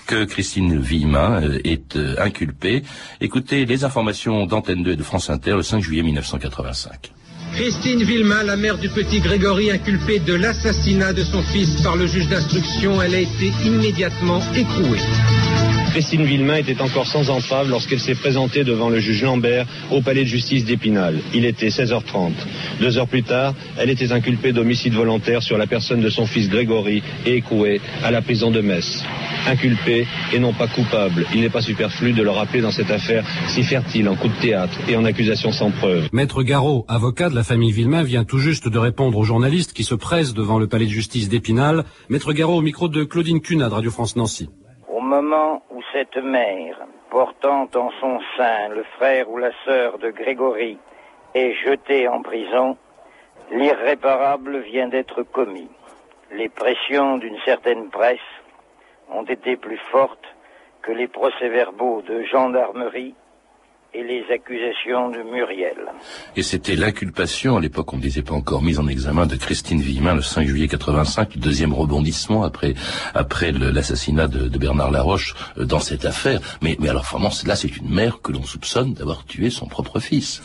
que 0.05 0.23
Christine 0.25 0.79
Villemin 0.79 1.43
euh, 1.43 1.59
est 1.63 1.95
euh, 1.95 2.15
inculpée. 2.19 2.83
Écoutez 3.21 3.65
les 3.65 3.83
informations 3.83 4.45
d'Antenne 4.45 4.83
2 4.83 4.91
et 4.91 4.95
de 4.95 5.03
France 5.03 5.29
Inter 5.29 5.55
le 5.55 5.63
5 5.63 5.81
juillet 5.81 6.03
1985. 6.03 7.11
Christine 7.53 8.03
Villemin, 8.03 8.43
la 8.43 8.55
mère 8.55 8.77
du 8.77 8.89
petit 8.89 9.19
Grégory, 9.19 9.71
inculpée 9.71 10.19
de 10.19 10.33
l'assassinat 10.33 11.13
de 11.13 11.23
son 11.23 11.41
fils 11.41 11.81
par 11.81 11.95
le 11.95 12.05
juge 12.05 12.27
d'instruction, 12.27 13.01
elle 13.01 13.15
a 13.15 13.19
été 13.19 13.51
immédiatement 13.65 14.41
écrouée. 14.55 14.99
Christine 15.97 16.25
Villemin 16.25 16.57
était 16.57 16.79
encore 16.79 17.07
sans 17.07 17.31
entrave 17.31 17.71
lorsqu'elle 17.71 17.99
s'est 17.99 18.13
présentée 18.13 18.63
devant 18.63 18.89
le 18.89 18.99
juge 18.99 19.23
Lambert 19.23 19.65
au 19.89 19.99
palais 19.99 20.25
de 20.25 20.27
justice 20.27 20.63
d'Épinal. 20.63 21.21
Il 21.33 21.43
était 21.43 21.69
16h30. 21.69 22.33
Deux 22.79 22.99
heures 22.99 23.07
plus 23.07 23.23
tard, 23.23 23.55
elle 23.79 23.89
était 23.89 24.11
inculpée 24.11 24.51
d'homicide 24.51 24.93
volontaire 24.93 25.41
sur 25.41 25.57
la 25.57 25.65
personne 25.65 25.99
de 25.99 26.09
son 26.11 26.27
fils 26.27 26.49
Grégory 26.49 27.01
et 27.25 27.37
écrouée 27.37 27.81
à 28.03 28.11
la 28.11 28.21
prison 28.21 28.51
de 28.51 28.61
Metz. 28.61 29.03
Inculpée 29.47 30.05
et 30.31 30.37
non 30.37 30.53
pas 30.53 30.67
coupable. 30.67 31.25
Il 31.33 31.41
n'est 31.41 31.49
pas 31.49 31.63
superflu 31.63 32.13
de 32.13 32.21
le 32.21 32.29
rappeler 32.29 32.61
dans 32.61 32.69
cette 32.69 32.91
affaire 32.91 33.25
si 33.47 33.63
fertile 33.63 34.07
en 34.07 34.15
coups 34.15 34.35
de 34.35 34.39
théâtre 34.39 34.77
et 34.87 34.95
en 34.95 35.03
accusations 35.03 35.51
sans 35.51 35.71
preuve. 35.71 36.09
Maître 36.11 36.43
Garot, 36.43 36.85
avocat 36.87 37.31
de 37.31 37.35
la 37.35 37.43
famille 37.43 37.71
Villemain, 37.71 38.03
vient 38.03 38.23
tout 38.23 38.37
juste 38.37 38.69
de 38.69 38.77
répondre 38.77 39.17
aux 39.17 39.23
journalistes 39.23 39.73
qui 39.73 39.83
se 39.83 39.95
pressent 39.95 40.35
devant 40.35 40.59
le 40.59 40.67
palais 40.67 40.85
de 40.85 40.91
justice 40.91 41.27
d'Épinal. 41.27 41.85
Maître 42.09 42.33
Garot 42.33 42.59
au 42.59 42.61
micro 42.61 42.87
de 42.87 43.03
Claudine 43.03 43.41
Cunard, 43.41 43.71
Radio 43.71 43.89
France 43.89 44.15
Nancy. 44.15 44.47
Au 44.95 45.01
moment 45.01 45.63
cette 45.97 46.23
mère, 46.23 46.85
portant 47.09 47.67
en 47.73 47.89
son 47.99 48.19
sein 48.37 48.69
le 48.69 48.83
frère 48.97 49.31
ou 49.31 49.39
la 49.39 49.49
sœur 49.65 49.97
de 49.97 50.11
Grégory, 50.11 50.77
est 51.33 51.53
jetée 51.53 52.07
en 52.07 52.21
prison, 52.21 52.77
l'irréparable 53.49 54.59
vient 54.59 54.89
d'être 54.89 55.23
commis. 55.23 55.71
Les 56.31 56.49
pressions 56.49 57.17
d'une 57.17 57.39
certaine 57.39 57.89
presse 57.89 58.29
ont 59.09 59.23
été 59.23 59.57
plus 59.57 59.79
fortes 59.91 60.35
que 60.83 60.91
les 60.91 61.07
procès-verbaux 61.07 62.03
de 62.03 62.21
gendarmerie 62.25 63.15
et 63.93 64.03
les 64.03 64.23
accusations 64.33 65.09
de 65.09 65.23
Muriel. 65.31 65.77
Et 66.35 66.43
c'était 66.43 66.75
l'inculpation, 66.75 67.57
à 67.57 67.61
l'époque 67.61 67.93
on 67.93 67.97
ne 67.97 68.01
disait 68.01 68.21
pas 68.21 68.33
encore 68.35 68.61
mise 68.61 68.79
en 68.79 68.87
examen 68.87 69.25
de 69.25 69.35
Christine 69.35 69.79
Villemin 69.81 70.13
le 70.15 70.21
5 70.21 70.45
juillet 70.47 70.67
85, 70.67 71.35
le 71.35 71.41
deuxième 71.41 71.73
rebondissement 71.73 72.43
après 72.43 72.73
après 73.15 73.51
l'assassinat 73.51 74.27
de, 74.27 74.47
de 74.49 74.57
Bernard 74.57 74.91
Laroche 74.91 75.35
euh, 75.57 75.65
dans 75.65 75.79
cette 75.79 76.05
affaire. 76.05 76.39
Mais, 76.61 76.75
mais 76.79 76.89
alors 76.89 77.03
vraiment, 77.03 77.31
là 77.45 77.55
c'est 77.55 77.75
une 77.77 77.89
mère 77.89 78.21
que 78.21 78.31
l'on 78.31 78.43
soupçonne 78.43 78.93
d'avoir 78.93 79.25
tué 79.25 79.49
son 79.49 79.67
propre 79.67 79.99
fils. 79.99 80.41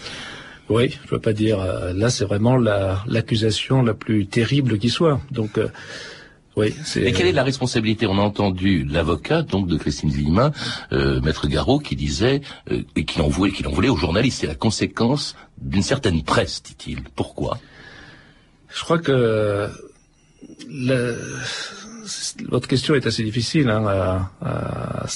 Oui, 0.69 0.91
je 1.03 1.07
ne 1.09 1.11
veux 1.17 1.21
pas 1.21 1.33
dire. 1.33 1.61
euh, 1.61 1.93
là, 1.93 2.09
c'est 2.09 2.25
vraiment 2.25 2.57
la- 2.57 3.03
l'accusation 3.07 3.83
la, 3.83 3.93
plus 3.95 4.27
terrible 4.27 4.79
qui 4.79 4.89
soit. 4.89 5.21
Donc, 5.33 5.59
euh, 5.59 5.69
oui, 6.57 6.75
c'est. 6.85 7.03
Et 7.03 7.13
quelle 7.13 7.27
est 7.29 7.33
la 7.33 7.45
responsabilité? 7.45 8.07
On 8.07 8.19
a 8.19 8.23
entendu 8.23 8.85
l'avocat 8.85 9.43
donc 9.43 9.69
de 9.69 9.77
Christine 9.77 10.11
Villemin, 10.11 10.53
euh, 10.93 11.21
maître 11.21 11.47
Garot, 11.49 11.79
qui 11.79 11.97
disait 11.97 12.43
euh, 12.71 12.83
et 12.97 13.05
qui 13.05 13.21
en 13.21 13.29
voulait, 13.29 13.53
qui 13.53 13.67
en 13.67 13.71
voulait 13.71 13.89
aux 13.89 13.97
journalistes. 13.97 14.41
C'est 14.41 14.47
la 14.47 14.55
conséquence 14.55 15.35
d'une 15.59 15.83
certaine 15.83 16.23
presse, 16.23 16.63
dit-il. 16.63 17.03
Pourquoi? 17.17 17.59
Je 18.75 18.83
crois 18.83 18.99
que 18.99 19.69
la- 20.71 21.13
votre 22.49 22.67
question 22.69 22.95
est 22.95 23.07
assez 23.07 23.23
difficile. 23.23 23.69
hein, 23.71 23.85
à- 23.87 24.31
à- 24.43 25.07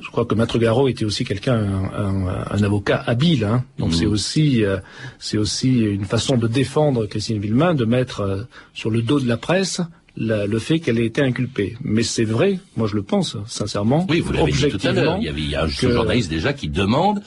je 0.00 0.08
crois 0.10 0.24
que 0.24 0.34
Maître 0.34 0.58
Garot 0.58 0.88
était 0.88 1.04
aussi 1.04 1.24
quelqu'un, 1.24 1.54
un, 1.56 1.84
un- 2.28 2.44
un 2.50 2.62
avocat 2.62 3.02
habile. 3.06 3.44
hein. 3.44 3.64
donc 3.78 3.92
c'est 3.94 4.06
aussi, 4.06 4.64
euh, 4.64 4.76
c'est 5.18 5.38
aussi 5.38 5.78
une 5.80 6.04
façon 6.04 6.36
de 6.36 6.46
défendre 6.46 7.06
Christine 7.06 7.38
Villemin, 7.40 7.74
de 7.74 7.84
mettre 7.84 8.20
euh, 8.20 8.42
sur 8.74 8.90
le 8.90 9.02
dos 9.02 9.18
de 9.20 9.26
la 9.26 9.36
presse 9.36 9.80
la- 10.20 10.46
le 10.46 10.58
fait 10.58 10.80
qu'elle 10.80 10.98
ait 10.98 11.06
été 11.06 11.22
inculpée. 11.22 11.76
Mais 11.82 12.02
c'est 12.02 12.24
vrai, 12.24 12.58
moi 12.76 12.88
je 12.88 12.96
le 12.96 13.02
pense 13.02 13.36
sincèrement. 13.46 14.04
Oui, 14.10 14.18
vous 14.20 14.32
l'avez 14.32 14.50
dit 14.52 14.68
tout 14.68 14.86
à 14.86 14.92
l'heure. 14.92 15.16
Il 15.20 15.24
y 15.24 15.28
avait 15.28 15.40
il 15.40 15.50
y 15.50 15.54
a 15.54 15.62
un 15.64 15.68
que- 15.68 15.90
journaliste 15.92 16.28
déjà 16.28 16.52
qui 16.52 16.68
demande 16.68 17.22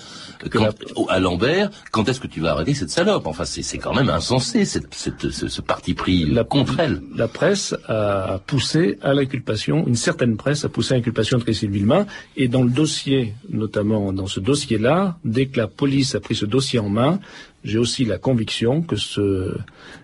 quand- 0.51 0.69
à 1.07 1.19
Lambert 1.19 1.69
quand 1.91 2.09
est-ce 2.09 2.19
que 2.19 2.27
tu 2.27 2.41
vas 2.41 2.51
arrêter 2.51 2.73
cette 2.73 2.89
salope? 2.89 3.25
Enfin, 3.27 3.45
c'est 3.45 3.61
c'est 3.61 3.77
quand 3.77 3.93
même 3.93 4.09
insensé 4.09 4.65
cette, 4.65 4.93
cette- 4.93 5.29
ce, 5.29 5.47
ce 5.47 5.61
parti 5.61 5.93
pris 5.93 6.25
La- 6.25 6.43
contre 6.43 6.79
elle. 6.79 7.01
La 7.15 7.27
presse 7.27 7.73
a 7.87 8.39
poussé 8.45 8.97
à 9.01 9.13
l'inculpation, 9.13 9.87
une 9.87 9.95
certaine 9.95 10.35
presse 10.35 10.65
a 10.65 10.69
poussé 10.69 10.93
à 10.93 10.97
l'inculpation 10.97 11.37
de 11.37 11.43
Christine 11.43 11.71
Villemin, 11.71 12.05
et 12.35 12.47
dans 12.49 12.63
le 12.63 12.69
dossier, 12.69 13.33
notamment 13.49 14.11
dans 14.11 14.27
ce 14.27 14.39
dossier-là, 14.39 15.17
dès 15.23 15.45
que 15.45 15.57
la 15.59 15.67
police 15.67 16.13
a 16.15 16.19
pris 16.19 16.35
ce 16.35 16.45
dossier 16.45 16.79
en 16.79 16.89
main, 16.89 17.19
j'ai 17.63 17.77
aussi 17.77 18.03
la 18.05 18.17
conviction 18.17 18.81
que 18.81 18.95
ce, 18.95 19.55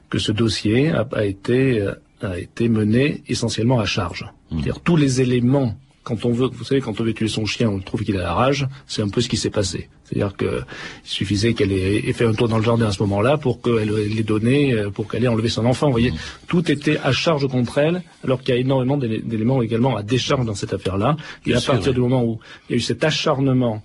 que 0.10 0.20
ce 0.20 0.32
dossier 0.32 0.90
a, 0.92 1.08
a 1.12 1.26
été, 1.26 1.82
euh, 1.82 1.94
a 2.22 2.38
été 2.40 2.70
mené 2.70 3.24
essentiellement 3.28 3.80
à 3.80 3.86
charge. 3.86 4.26
C'est-à-dire 4.50 4.80
tous 4.80 4.96
les 4.96 5.22
éléments 5.22 5.76
quand 6.04 6.24
on 6.24 6.32
veut, 6.32 6.48
vous 6.48 6.64
savez, 6.64 6.80
quand 6.80 7.02
on 7.02 7.04
veut 7.04 7.14
tuer 7.14 7.28
son 7.28 7.46
chien, 7.46 7.70
on 7.70 7.80
trouve 7.80 8.02
qu'il 8.06 8.16
a 8.16 8.22
la 8.22 8.34
rage. 8.34 8.66
C'est 8.88 9.02
un 9.02 9.10
peu 9.10 9.20
ce 9.20 9.28
qui 9.28 9.36
s'est 9.36 9.50
passé. 9.50 9.90
C'est-à-dire 10.06 10.38
que 10.38 10.62
il 11.04 11.10
suffisait 11.10 11.54
qu'elle 11.54 11.74
ait, 11.74 11.98
ait 11.98 12.14
fait 12.14 12.26
un 12.26 12.32
tour 12.34 12.48
dans 12.48 12.58
le 12.60 12.64
jardin 12.64 12.86
à 12.88 12.92
ce 12.94 13.04
moment-là 13.04 13.38
pour 13.38 13.62
qu'elle 13.62 13.90
l'ait 13.90 14.24
donné, 14.24 14.72
euh, 14.72 14.90
pour 14.90 15.10
qu'elle 15.10 15.26
ait 15.26 15.28
enlevé 15.28 15.50
son 15.50 15.66
enfant. 15.66 15.88
Vous 15.88 15.92
voyez, 15.92 16.14
tout 16.48 16.72
était 16.72 16.98
à 17.00 17.12
charge 17.12 17.46
contre 17.50 17.78
elle, 17.80 18.04
alors 18.24 18.40
qu'il 18.40 18.56
y 18.56 18.58
a 18.58 18.62
énormément 18.62 18.96
d'élé- 18.96 19.20
d'éléments 19.22 19.62
également 19.62 19.98
à 19.98 20.02
décharge 20.04 20.46
dans 20.46 20.56
cette 20.56 20.72
affaire-là. 20.72 21.18
Et 21.46 21.50
Bien 21.50 21.58
à 21.58 21.60
sûr, 21.60 21.74
partir 21.74 21.90
oui. 21.90 21.96
du 21.96 22.00
moment 22.00 22.24
où 22.24 22.40
il 22.70 22.72
y 22.72 22.76
a 22.76 22.78
eu 22.78 22.80
cet 22.82 23.04
acharnement 23.04 23.84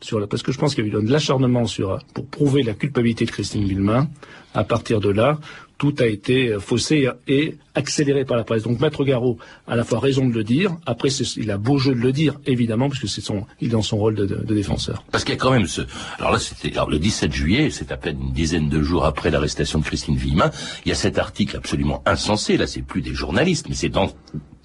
sur 0.00 0.18
la, 0.20 0.26
parce 0.26 0.42
que 0.42 0.52
je 0.52 0.58
pense 0.58 0.74
qu'il 0.74 0.84
y 0.84 0.86
a 0.86 0.88
eu 0.98 1.04
de 1.04 1.12
l'acharnement 1.12 1.66
sur 1.66 1.98
pour 2.14 2.26
prouver 2.26 2.62
la 2.62 2.72
culpabilité 2.72 3.26
de 3.26 3.30
Christine 3.30 3.64
Villemain. 3.68 4.08
À 4.54 4.64
partir 4.64 5.00
de 5.00 5.10
là, 5.10 5.38
tout 5.82 5.96
a 5.98 6.06
été 6.06 6.58
faussé 6.60 7.08
et 7.26 7.56
accéléré 7.74 8.24
par 8.24 8.36
la 8.36 8.44
presse. 8.44 8.62
Donc 8.62 8.78
Maître 8.78 9.02
Garot 9.02 9.36
a 9.66 9.72
à 9.72 9.76
la 9.76 9.82
fois 9.82 9.98
raison 9.98 10.28
de 10.28 10.32
le 10.32 10.44
dire. 10.44 10.76
Après, 10.86 11.08
il 11.08 11.50
a 11.50 11.58
beau 11.58 11.76
jeu 11.76 11.92
de 11.92 11.98
le 11.98 12.12
dire, 12.12 12.38
évidemment, 12.46 12.88
puisque 12.88 13.08
c'est 13.08 13.20
son, 13.20 13.46
il 13.60 13.66
est 13.66 13.70
dans 13.72 13.82
son 13.82 13.96
rôle 13.96 14.14
de, 14.14 14.54
défenseur. 14.54 15.02
Parce 15.10 15.24
qu'il 15.24 15.34
y 15.34 15.36
a 15.36 15.40
quand 15.40 15.50
même 15.50 15.66
ce. 15.66 15.80
Alors 16.20 16.30
là, 16.30 16.38
c'était 16.38 16.70
le 16.88 16.98
17 17.00 17.32
juillet, 17.32 17.70
c'est 17.70 17.90
à 17.90 17.96
peine 17.96 18.20
une 18.22 18.32
dizaine 18.32 18.68
de 18.68 18.80
jours 18.80 19.04
après 19.04 19.32
l'arrestation 19.32 19.80
de 19.80 19.84
Christine 19.84 20.14
Villemin. 20.14 20.52
Il 20.86 20.90
y 20.90 20.92
a 20.92 20.94
cet 20.94 21.18
article 21.18 21.56
absolument 21.56 22.00
insensé. 22.06 22.56
Là, 22.56 22.68
c'est 22.68 22.82
plus 22.82 23.02
des 23.02 23.14
journalistes, 23.14 23.66
mais 23.68 23.74
c'est 23.74 23.88
dans 23.88 24.12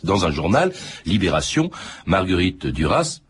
dans 0.03 0.23
un 0.23 0.29
journal, 0.29 0.71
Libération, 1.07 1.71
Marguerite 2.05 2.67
Duras 2.67 3.21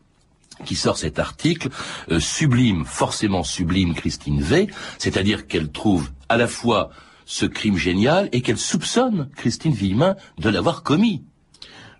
qui 0.65 0.76
sort 0.76 0.97
cet 0.97 1.19
article, 1.19 1.69
euh, 2.12 2.19
sublime, 2.19 2.84
forcément 2.84 3.43
sublime 3.43 3.93
Christine 3.93 4.41
V, 4.41 4.67
c'est-à-dire 4.97 5.47
qu'elle 5.47 5.71
trouve 5.71 6.10
à 6.28 6.36
la 6.36 6.47
fois 6.47 6.89
ce 7.27 7.45
crime 7.45 7.77
génial 7.77 8.29
et 8.31 8.41
qu'elle 8.41 8.57
soupçonne 8.57 9.29
Christine 9.35 9.73
Villemin 9.73 10.15
de 10.39 10.49
l'avoir 10.49 10.81
commis. 10.81 11.23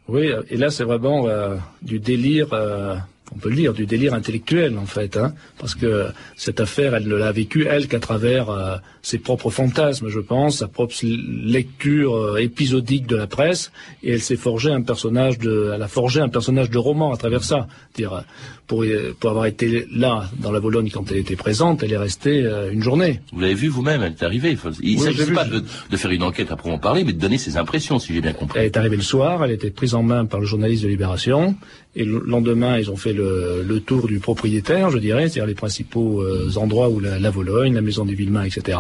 Oui, 0.07 0.31
et 0.49 0.55
là 0.55 0.71
c'est 0.71 0.85
vraiment 0.85 1.27
euh, 1.27 1.57
du 1.81 1.99
délire, 1.99 2.53
euh, 2.53 2.95
on 3.35 3.39
peut 3.39 3.49
le 3.49 3.55
dire, 3.55 3.73
du 3.73 3.85
délire 3.85 4.13
intellectuel 4.13 4.77
en 4.77 4.85
fait, 4.85 5.17
hein, 5.17 5.33
parce 5.59 5.75
que 5.75 6.07
cette 6.35 6.59
affaire, 6.59 6.95
elle 6.95 7.07
ne 7.07 7.15
l'a 7.15 7.31
vécue 7.31 7.65
elle 7.69 7.87
qu'à 7.87 7.99
travers 7.99 8.49
euh, 8.49 8.77
ses 9.01 9.17
propres 9.19 9.49
fantasmes, 9.49 10.09
je 10.09 10.19
pense, 10.19 10.59
sa 10.59 10.67
propre 10.67 10.93
lecture 11.03 12.15
euh, 12.15 12.37
épisodique 12.37 13.05
de 13.07 13.15
la 13.15 13.27
presse, 13.27 13.71
et 14.03 14.13
elle 14.13 14.21
s'est 14.21 14.37
forgé 14.37 14.71
un 14.71 14.81
personnage 14.81 15.39
de, 15.39 15.71
elle 15.75 15.81
a 15.81 15.87
forgé 15.87 16.21
un 16.21 16.29
personnage 16.29 16.69
de 16.69 16.77
roman 16.77 17.13
à 17.13 17.17
travers 17.17 17.43
ça. 17.43 17.67
Dire, 17.95 18.23
pour, 18.67 18.83
pour 19.19 19.29
avoir 19.29 19.45
été 19.45 19.87
là 19.93 20.29
dans 20.39 20.51
la 20.51 20.59
Vologne 20.59 20.89
quand 20.93 21.09
elle 21.11 21.17
était 21.17 21.37
présente, 21.37 21.83
elle 21.83 21.93
est 21.93 21.97
restée 21.97 22.43
euh, 22.43 22.71
une 22.71 22.83
journée. 22.83 23.21
Vous 23.31 23.39
l'avez 23.39 23.53
vu 23.53 23.69
vous-même, 23.69 24.03
elle 24.03 24.11
est 24.11 24.23
arrivée. 24.23 24.57
Il 24.81 24.97
ne 24.97 25.01
Oui, 25.01 25.15
s'agit 25.15 25.31
pas 25.31 25.45
de, 25.45 25.63
de 25.89 25.97
faire 25.97 26.11
une 26.11 26.23
enquête 26.23 26.51
à 26.51 26.55
proprement 26.55 26.77
parler, 26.79 27.03
mais 27.05 27.13
de 27.13 27.19
donner 27.19 27.37
ses 27.37 27.55
impressions, 27.55 27.97
si 27.97 28.13
j'ai 28.13 28.21
bien 28.21 28.33
compris. 28.33 28.59
Elle 28.59 28.65
est 28.65 28.77
arrivée 28.77 28.97
le 28.97 29.03
soir, 29.03 29.43
elle 29.43 29.51
a 29.51 29.53
été 29.53 29.69
prise 29.71 29.95
en 29.95 30.03
main 30.03 30.25
par 30.25 30.39
le 30.39 30.45
journaliste 30.45 30.83
de 30.83 30.89
Libération, 30.89 31.55
et 31.95 32.03
le 32.03 32.19
lendemain, 32.25 32.77
ils 32.77 32.91
ont 32.91 32.97
fait 32.97 33.13
le, 33.17 33.63
le 33.63 33.80
tour 33.82 34.08
du 34.08 34.19
propriétaire, 34.19 34.89
je 34.89 34.97
dirais, 34.97 35.27
c'est-à-dire 35.27 35.47
les 35.47 35.56
principaux 35.56 36.21
euh, 36.21 36.49
endroits 36.56 36.89
où 36.89 36.99
la, 36.99 37.19
la 37.19 37.30
Vologne, 37.30 37.73
la 37.73 37.82
maison 37.82 38.06
des 38.06 38.15
Villemains, 38.15 38.43
etc. 38.43 38.77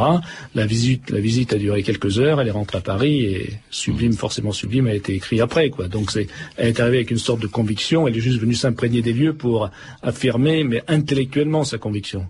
La 0.55 0.65
visite, 0.65 1.09
la 1.09 1.19
visite 1.19 1.53
a 1.53 1.57
duré 1.57 1.83
quelques 1.83 2.19
heures, 2.19 2.39
elle 2.39 2.47
est 2.47 2.51
rentrée 2.51 2.77
à 2.77 2.81
Paris, 2.81 3.25
et 3.25 3.53
Sublime, 3.69 4.13
forcément 4.13 4.51
Sublime, 4.51 4.87
a 4.87 4.93
été 4.93 5.13
écrit 5.15 5.41
après, 5.41 5.69
quoi. 5.69 5.87
Donc 5.87 6.11
c'est, 6.11 6.27
elle 6.55 6.69
est 6.69 6.79
arrivée 6.79 6.97
avec 6.97 7.11
une 7.11 7.17
sorte 7.17 7.41
de 7.41 7.47
conviction, 7.47 8.07
elle 8.07 8.15
est 8.15 8.21
juste 8.21 8.39
venue 8.39 8.55
s'imprégner 8.55 9.01
des 9.01 9.13
lieux 9.13 9.33
pour 9.33 9.69
affirmer, 10.01 10.63
mais 10.63 10.83
intellectuellement, 10.87 11.63
sa 11.63 11.77
conviction. 11.77 12.25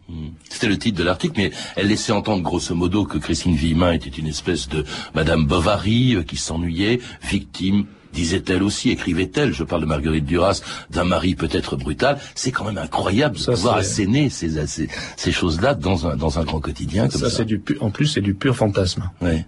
C'était 0.49 0.67
le 0.67 0.77
titre 0.77 0.97
de 0.97 1.03
l'article, 1.03 1.35
mais 1.37 1.51
elle 1.75 1.87
laissait 1.87 2.11
entendre 2.11 2.41
grosso 2.41 2.73
modo 2.73 3.05
que 3.05 3.17
Christine 3.17 3.55
Villemin 3.55 3.91
était 3.91 4.09
une 4.09 4.27
espèce 4.27 4.69
de 4.69 4.85
Madame 5.13 5.45
Bovary 5.45 6.15
euh, 6.15 6.23
qui 6.23 6.37
s'ennuyait, 6.37 6.99
victime 7.29 7.85
disait-elle 8.21 8.63
aussi, 8.63 8.89
écrivait-elle, 8.89 9.53
je 9.53 9.63
parle 9.63 9.81
de 9.81 9.87
Marguerite 9.93 10.25
Duras, 10.25 10.61
d'un 10.89 11.03
mari 11.05 11.35
peut-être 11.35 11.75
brutal. 11.77 12.17
C'est 12.35 12.51
quand 12.51 12.65
même 12.65 12.77
incroyable 12.87 13.35
de 13.35 13.41
Ça, 13.41 13.51
pouvoir 13.53 13.75
c'est- 13.75 13.81
asséner 14.03 14.29
ces, 14.29 14.49
ces, 14.67 14.87
ces 15.15 15.31
choses-là 15.31 15.75
dans 15.75 16.07
un, 16.07 16.15
dans 16.17 16.39
un 16.39 16.43
grand 16.43 16.59
quotidien 16.59 17.07
comme 17.07 17.29
ça. 17.29 17.43
Du 17.43 17.59
pu- 17.59 17.77
en 17.79 17.91
plus, 17.91 18.07
c'est 18.07 18.21
du 18.29 18.33
pur 18.33 18.55
fantasme. 18.55 19.03
Ouais. 19.21 19.45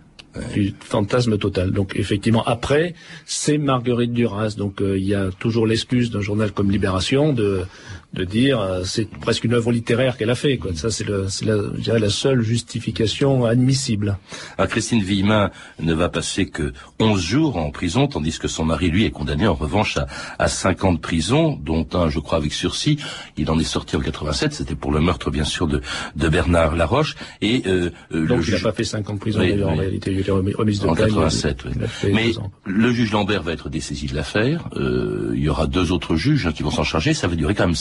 Du 0.54 0.74
fantasme 0.80 1.38
total. 1.40 1.72
Donc 1.72 1.96
effectivement, 1.96 2.44
après, 2.46 2.94
c'est 3.26 3.58
Marguerite 3.58 4.14
Duras. 4.14 4.54
Donc 4.58 4.80
euh, 4.80 4.98
il 4.98 5.06
y 5.06 5.16
a 5.16 5.32
toujours 5.40 5.66
l'excuse 5.66 6.12
d'un 6.12 6.22
journal 6.22 6.52
comme 6.52 6.70
Libération 6.72 7.34
de 7.34 7.66
de 8.14 8.24
dire 8.24 8.60
euh, 8.60 8.84
c'est 8.86 9.08
presque 9.10 9.44
une 9.44 9.54
œuvre 9.54 9.72
littéraire 9.72 10.18
qu'elle 10.18 10.30
a 10.32 10.36
fait. 10.36 10.58
Quoi. 10.58 10.72
Ça 10.76 10.90
c'est 10.90 11.08
la, 11.08 11.28
je 11.28 11.80
dirais 11.82 12.00
la 12.00 12.10
seule 12.10 12.42
justification 12.42 13.46
admissible. 13.46 14.18
Ah, 14.58 14.66
Christine 14.68 15.02
Villemin 15.04 15.52
ne 15.80 15.94
va 15.94 16.10
passer 16.10 16.48
que 16.48 16.74
11 17.00 17.22
jours 17.22 17.58
en 17.58 17.70
prison, 17.72 18.08
tandis 18.08 18.40
que 18.40 18.48
son 18.48 18.66
mari, 18.66 18.90
lui, 18.90 19.06
est 19.06 19.12
condamné 19.12 19.48
en 19.48 19.54
revanche 19.54 19.98
à, 19.98 20.08
à 20.40 20.48
5 20.48 20.84
ans 20.86 20.94
de 20.94 21.00
prison, 21.00 21.60
dont 21.64 21.88
un, 21.94 22.10
je 22.10 22.20
crois, 22.20 22.38
avec 22.40 22.54
sursis. 22.54 22.98
Il 23.38 23.50
en 23.52 23.60
est 23.60 23.64
sorti 23.64 23.96
en 23.96 24.00
87, 24.02 24.54
c'était 24.54 24.76
pour 24.76 24.92
le 24.92 25.02
meurtre, 25.02 25.30
bien 25.30 25.44
sûr, 25.44 25.68
de, 25.68 25.82
de 26.16 26.30
Bernard 26.30 26.76
Laroche. 26.76 27.16
Et 27.42 27.64
euh, 27.68 27.92
euh, 28.12 28.26
Donc 28.28 28.40
le 28.40 28.44
il 28.46 28.52
n'a 28.52 28.58
juge... 28.58 28.64
pas 28.64 28.72
fait 28.74 28.84
5 28.84 29.10
ans 29.10 29.14
de 29.14 29.20
prison 29.20 29.40
Oui, 29.40 29.50
d'ailleurs 29.50 29.70
en 29.70 29.76
réalité. 29.76 30.12
Il 30.12 30.18
a 30.18 30.22
été 30.22 30.32
remis- 30.32 30.52
de 30.80 30.88
En 30.88 30.96
peine. 30.96 31.08
87, 31.08 31.66
oui. 31.66 31.72
il 32.04 32.14
Mais 32.16 32.32
le 32.66 32.92
juge 32.92 33.12
Lambert 33.12 33.44
va 33.44 33.52
être 33.54 33.70
dessaisi 33.70 34.08
de 34.08 34.16
l'affaire. 34.16 34.68
Euh, 34.76 35.32
il 35.36 35.42
y 35.44 35.50
aura 35.50 35.68
deux 35.68 35.92
autres 35.92 36.16
juges 36.16 36.48
hein, 36.48 36.52
qui 36.52 36.64
vont 36.64 36.72
s'en 36.72 36.84
charger. 36.84 37.14
Ça 37.14 37.28
va 37.28 37.36
durer 37.36 37.54
quand 37.56 37.66
même 37.66 37.76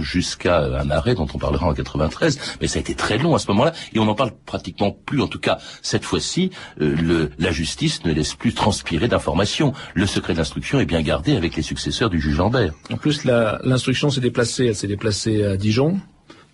jusqu'à 0.00 0.60
un 0.60 0.90
arrêt 0.90 1.14
dont 1.14 1.26
on 1.34 1.38
parlera 1.38 1.66
en 1.66 1.74
93. 1.74 2.38
Mais 2.60 2.66
ça 2.66 2.78
a 2.78 2.80
été 2.80 2.94
très 2.94 3.18
long 3.18 3.34
à 3.34 3.38
ce 3.38 3.48
moment-là 3.48 3.72
et 3.92 3.98
on 3.98 4.04
n'en 4.04 4.14
parle 4.14 4.32
pratiquement 4.46 4.90
plus. 4.90 5.20
En 5.20 5.28
tout 5.28 5.38
cas, 5.38 5.58
cette 5.82 6.04
fois-ci, 6.04 6.50
euh, 6.80 7.28
la 7.38 7.52
justice 7.52 8.04
ne 8.04 8.12
laisse 8.12 8.34
plus 8.34 8.54
transpirer 8.54 9.08
d'informations. 9.08 9.72
Le 9.94 10.06
secret 10.06 10.32
de 10.32 10.38
l'instruction 10.38 10.80
est 10.80 10.86
bien 10.86 11.02
gardé 11.02 11.36
avec 11.36 11.56
les 11.56 11.62
successeurs 11.62 12.10
du 12.10 12.20
juge 12.20 12.38
Lambert. 12.38 12.72
En 12.92 12.96
plus, 12.96 13.24
l'instruction 13.24 14.10
s'est 14.10 14.20
déplacée. 14.20 14.66
Elle 14.66 14.76
s'est 14.76 14.86
déplacée 14.86 15.44
à 15.44 15.56
Dijon, 15.56 15.98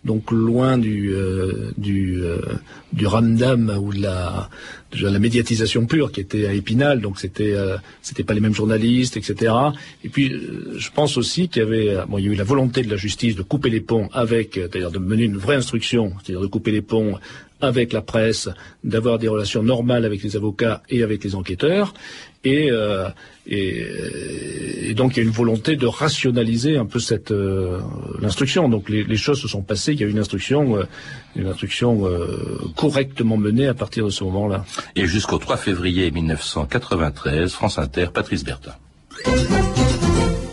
donc 0.07 0.31
loin 0.31 0.79
du 0.79 1.13
euh, 1.13 1.73
du 1.77 2.23
euh, 2.23 2.41
du 2.93 3.07
ramdam 3.07 3.77
ou 3.83 3.93
de 3.93 4.01
la 4.01 4.49
de 4.93 5.09
la 5.09 5.19
médiatisation 5.19 5.87
pure 5.87 6.13
qui 6.13 6.21
était 6.21 6.47
à 6.47 6.53
Épinal. 6.53 7.01
Donc 7.01 7.19
c'était 7.19 7.53
euh, 7.53 7.77
c'était 8.03 8.23
pas 8.23 8.35
les 8.35 8.41
mêmes 8.41 8.55
journalistes, 8.55 9.17
etc. 9.17 9.53
Et 10.05 10.09
puis 10.09 10.33
euh, 10.33 10.75
je 10.79 10.91
pense 10.91 11.17
aussi 11.17 11.49
qu'il 11.49 11.63
y 11.63 11.67
avait 11.67 11.89
euh, 11.91 12.07
bon, 12.07 12.19
il 12.19 12.25
y 12.25 12.29
a 12.29 12.33
eu 12.33 12.37
la 12.37 12.45
volonté 12.45 12.83
de 12.83 12.91
la 12.91 12.97
justice 12.97 13.35
de 13.35 13.43
couper 13.43 13.69
les 13.71 13.81
ponts 13.81 14.09
avec, 14.13 14.57
euh, 14.57 14.69
c'est-à-dire 14.71 14.93
de 14.93 14.99
mener 14.99 15.25
une 15.25 15.37
vraie 15.37 15.57
instruction, 15.57 16.13
c'est-à-dire 16.23 16.41
de 16.41 16.47
couper 16.47 16.71
les 16.71 16.83
ponts 16.83 17.19
avec 17.61 17.93
la 17.93 18.03
presse, 18.03 18.49
d'avoir 18.85 19.19
des 19.19 19.29
relations 19.29 19.63
normales 19.63 20.05
avec 20.05 20.23
les 20.23 20.37
avocats 20.37 20.83
et 20.91 21.03
avec 21.03 21.25
les 21.25 21.35
enquêteurs. 21.35 21.95
Et, 22.45 22.71
euh, 22.71 23.09
et, 23.49 24.95
donc 24.95 25.17
il 25.17 25.21
y 25.21 25.21
a 25.21 25.25
une 25.25 25.35
volonté 25.35 25.77
de 25.77 25.87
rationaliser 25.87 26.77
un 26.77 26.87
peu 26.87 26.99
cette 26.99 27.31
euh, 27.31 27.81
l'instruction. 28.21 28.69
Donc 28.69 28.89
les, 28.89 29.17
choses 29.17 29.41
se 29.41 29.49
sont 29.49 29.63
passées. 29.63 29.93
Il 29.93 30.01
y 30.01 30.05
a 30.05 30.07
une 30.07 30.19
instruction, 30.19 30.77
euh, 30.77 30.85
une 31.35 31.49
instruction 31.49 32.07
euh, 32.07 32.61
correctement 32.77 33.37
menée 33.37 33.67
à 33.67 33.75
partir 33.75 34.05
de 34.05 34.11
ce 34.11 34.25
moment-là. 34.25 34.65
Et 34.95 35.07
jusqu'au 35.07 35.39
3 35.39 35.57
février 35.57 36.11
1993, 36.11 37.53
France 37.53 37.79
Inter, 37.79 38.07
Patrice 38.13 38.45
Bertin. 38.45 38.73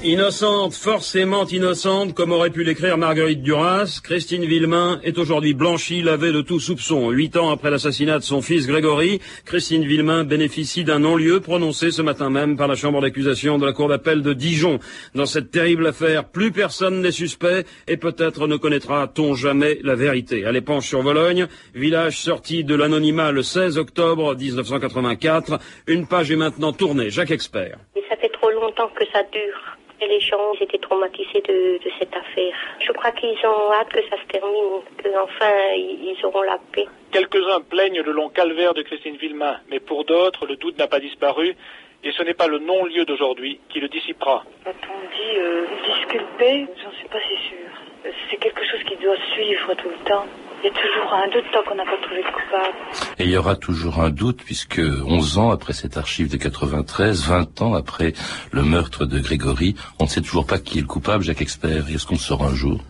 Innocente, 0.06 0.74
forcément 0.74 1.46
innocente, 1.46 2.14
comme 2.14 2.34
aurait 2.34 2.50
pu 2.50 2.66
l'écrire 2.66 2.98
Marguerite 2.98 3.42
Duras, 3.42 4.02
Christine 4.04 4.44
Villemain 4.44 5.00
est 5.02 5.18
aujourd'hui 5.18 5.54
blanchie, 5.54 6.02
lavée 6.02 6.34
de 6.34 6.42
tout 6.42 6.60
soupçon. 6.60 7.10
Huit 7.10 7.38
ans 7.38 7.52
après 7.52 7.72
l'assassinat 7.72 8.20
de 8.20 8.24
son 8.24 8.42
fils 8.42 8.68
Grégory, 8.68 9.22
Christine 9.46 9.86
Villemain 9.86 10.26
bénéficie 10.26 10.84
d'un 10.84 11.00
non-lieu 11.00 11.40
prononcé 11.40 11.90
ce 11.90 12.02
matin 12.02 12.30
même 12.30 12.58
par 12.58 12.68
la 12.68 12.76
chambre 12.76 13.00
d'accusation 13.00 13.58
de 13.58 13.66
la 13.66 13.72
cour 13.72 13.88
d'appel 13.88 14.22
de 14.24 14.34
Dijon. 14.34 14.80
Dans 15.16 15.26
cette 15.26 15.52
terrible 15.52 15.88
affaire, 15.88 16.26
plus 16.26 16.52
personne 16.52 17.00
n'est 17.00 17.12
suspect 17.12 17.64
et 17.88 17.96
peut-être 17.96 18.48
ne 18.48 18.58
connaîtra-t-on 18.58 19.36
jamais 19.36 19.80
la 19.84 19.96
vérité. 19.96 20.44
À 20.46 20.52
l'épanche 20.52 20.90
sur 20.90 21.02
Vologne, 21.02 21.48
village 21.76 22.18
sorti 22.18 22.66
de 22.66 22.76
l'anonymat 22.76 23.32
le 23.32 23.42
16 23.42 23.78
octobre 23.78 24.36
1984, 24.36 25.60
une 25.88 26.08
page 26.08 26.30
est 26.30 26.36
maintenant 26.36 26.74
tournée. 26.74 27.10
Jacques 27.10 27.32
Expert. 27.32 27.78
Mais 27.96 28.02
ça 28.10 28.18
fait 28.18 28.34
trop 28.34 28.52
longtemps 28.52 28.90
que 29.00 29.06
ça 29.14 29.24
dure. 29.32 29.78
Les 30.08 30.20
gens 30.20 30.54
ils 30.60 30.64
étaient 30.64 30.78
traumatisés 30.80 31.42
de, 31.42 31.84
de 31.84 31.92
cette 31.98 32.16
affaire. 32.16 32.54
Je 32.80 32.92
crois 32.92 33.12
qu'ils 33.12 33.38
ont 33.46 33.72
hâte 33.74 33.90
que 33.90 34.02
ça 34.10 34.18
se 34.22 34.28
termine, 34.28 34.82
qu'enfin 35.02 35.74
ils, 35.76 36.16
ils 36.16 36.26
auront 36.26 36.42
la 36.44 36.60
paix. 36.72 36.86
Quelques-uns 37.12 37.62
plaignent 37.62 38.02
le 38.02 38.12
long 38.12 38.30
calvaire 38.30 38.74
de 38.74 38.82
Christine 38.84 39.16
Villemain, 39.18 39.58
mais 39.70 39.80
pour 39.80 40.04
d'autres, 40.06 40.46
le 40.46 40.56
doute 40.58 40.78
n'a 40.78 40.88
pas 40.88 41.00
disparu, 41.00 41.56
et 42.04 42.12
ce 42.12 42.24
n'est 42.24 42.34
pas 42.34 42.48
le 42.48 42.60
non-lieu 42.60 43.06
d'aujourd'hui 43.06 43.60
qui 43.70 43.80
le 43.80 43.88
dissipera. 43.88 44.44
Quand 44.66 44.72
on 44.72 45.00
dit 45.18 45.38
euh, 45.40 45.66
disculper, 45.88 46.68
j'en 46.84 46.92
suis 46.92 47.08
pas 47.08 47.20
si 47.22 47.36
sûre. 47.50 48.14
C'est 48.30 48.38
quelque 48.38 48.66
chose 48.66 48.84
qui 48.84 48.98
doit 48.98 49.16
suivre 49.34 49.74
tout 49.76 49.90
le 49.90 50.10
temps. 50.10 50.26
Il 50.64 50.68
y 50.68 50.70
a 50.70 50.74
toujours 50.74 51.14
un 51.14 51.28
doute 51.30 51.44
tant 51.52 51.60
qu'on 51.68 51.76
n'a 51.76 51.84
pas 51.84 51.98
trouvé 52.02 52.22
le 52.24 52.32
coupable. 52.32 52.78
Et 53.20 53.26
il 53.26 53.30
y 53.32 53.36
aura 53.38 53.56
toujours 53.58 54.00
un 54.00 54.10
doute 54.10 54.42
puisque 54.46 54.80
11 54.80 55.38
ans 55.38 55.52
après 55.52 55.74
cette 55.74 55.98
archive 55.98 56.32
de 56.32 56.38
93, 56.38 57.26
20 57.28 57.62
ans 57.62 57.74
après 57.74 58.14
le 58.52 58.64
meurtre 58.64 59.06
de 59.06 59.20
Grégory, 59.20 59.76
on 60.00 60.06
ne 60.06 60.10
sait 60.10 60.22
toujours 60.22 60.46
pas 60.46 60.60
qui 60.60 60.78
est 60.78 60.82
le 60.82 60.88
coupable, 60.88 61.24
Jacques 61.26 61.42
Expert. 61.42 61.90
Est-ce 61.90 62.06
qu'on 62.08 62.16
le 62.16 62.20
saura 62.20 62.48
un 62.48 62.56
jour? 62.56 62.82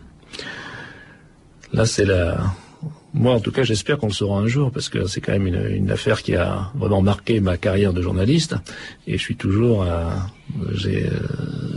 Là, 1.72 1.84
c'est 1.86 2.04
la. 2.04 2.38
Moi, 3.12 3.32
en 3.34 3.40
tout 3.40 3.50
cas, 3.52 3.62
j'espère 3.64 3.98
qu'on 3.98 4.08
le 4.08 4.12
saura 4.12 4.38
un 4.40 4.46
jour, 4.46 4.70
parce 4.72 4.88
que 4.88 5.06
c'est 5.06 5.20
quand 5.20 5.32
même 5.32 5.46
une, 5.46 5.66
une 5.70 5.90
affaire 5.90 6.22
qui 6.22 6.34
a 6.36 6.70
vraiment 6.74 7.02
marqué 7.02 7.40
ma 7.40 7.56
carrière 7.56 7.92
de 7.92 8.02
journaliste, 8.02 8.54
et 9.06 9.18
je 9.18 9.22
suis 9.22 9.36
toujours. 9.36 9.82
euh, 9.82 10.04
euh, 10.60 11.10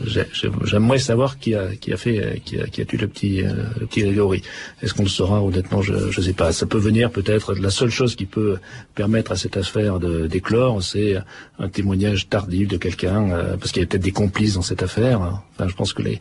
j'ai- 0.05 0.25
j'ai- 0.33 0.49
J'aimerais 0.65 0.99
savoir 0.99 1.37
qui 1.39 1.53
a, 1.55 1.75
qui 1.75 1.91
a 1.93 1.97
fait, 1.97 2.41
qui 2.45 2.59
a, 2.59 2.67
qui 2.67 2.81
a 2.81 2.85
tué 2.85 2.97
le 2.97 3.07
petit, 3.07 3.41
euh, 3.43 3.51
le 3.79 3.85
petit 3.87 4.01
Grégory. 4.01 4.41
Est-ce 4.81 4.93
qu'on 4.93 5.03
le 5.03 5.09
saura? 5.09 5.41
Honnêtement, 5.43 5.81
je 5.81 5.93
ne 5.93 6.23
sais 6.23 6.33
pas. 6.33 6.51
Ça 6.53 6.65
peut 6.65 6.77
venir 6.77 7.11
peut-être. 7.11 7.53
La 7.55 7.69
seule 7.69 7.89
chose 7.89 8.15
qui 8.15 8.25
peut 8.25 8.57
permettre 8.95 9.31
à 9.31 9.35
cette 9.35 9.57
affaire 9.57 9.99
d'éclore, 9.99 10.81
c'est 10.83 11.17
un 11.59 11.69
témoignage 11.69 12.29
tardif 12.29 12.67
de 12.67 12.77
quelqu'un, 12.77 13.31
euh, 13.31 13.57
parce 13.57 13.71
qu'il 13.71 13.81
y 13.81 13.85
a 13.85 13.87
peut-être 13.87 14.03
des 14.03 14.11
complices 14.11 14.53
dans 14.55 14.61
cette 14.61 14.83
affaire. 14.83 15.19
Enfin, 15.55 15.67
je 15.67 15.75
pense 15.75 15.93
que 15.93 16.01
les 16.03 16.19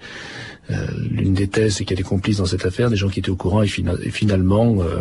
euh, 0.70 0.74
l'une 1.12 1.34
des 1.34 1.46
thèses, 1.46 1.76
c'est 1.76 1.84
qu'il 1.84 1.96
y 1.96 2.00
a 2.00 2.02
des 2.02 2.08
complices 2.08 2.38
dans 2.38 2.46
cette 2.46 2.66
affaire, 2.66 2.90
des 2.90 2.96
gens 2.96 3.08
qui 3.08 3.20
étaient 3.20 3.30
au 3.30 3.36
courant 3.36 3.62
et, 3.62 3.70
et 4.02 4.10
finalement 4.10 4.78
euh, 4.82 4.96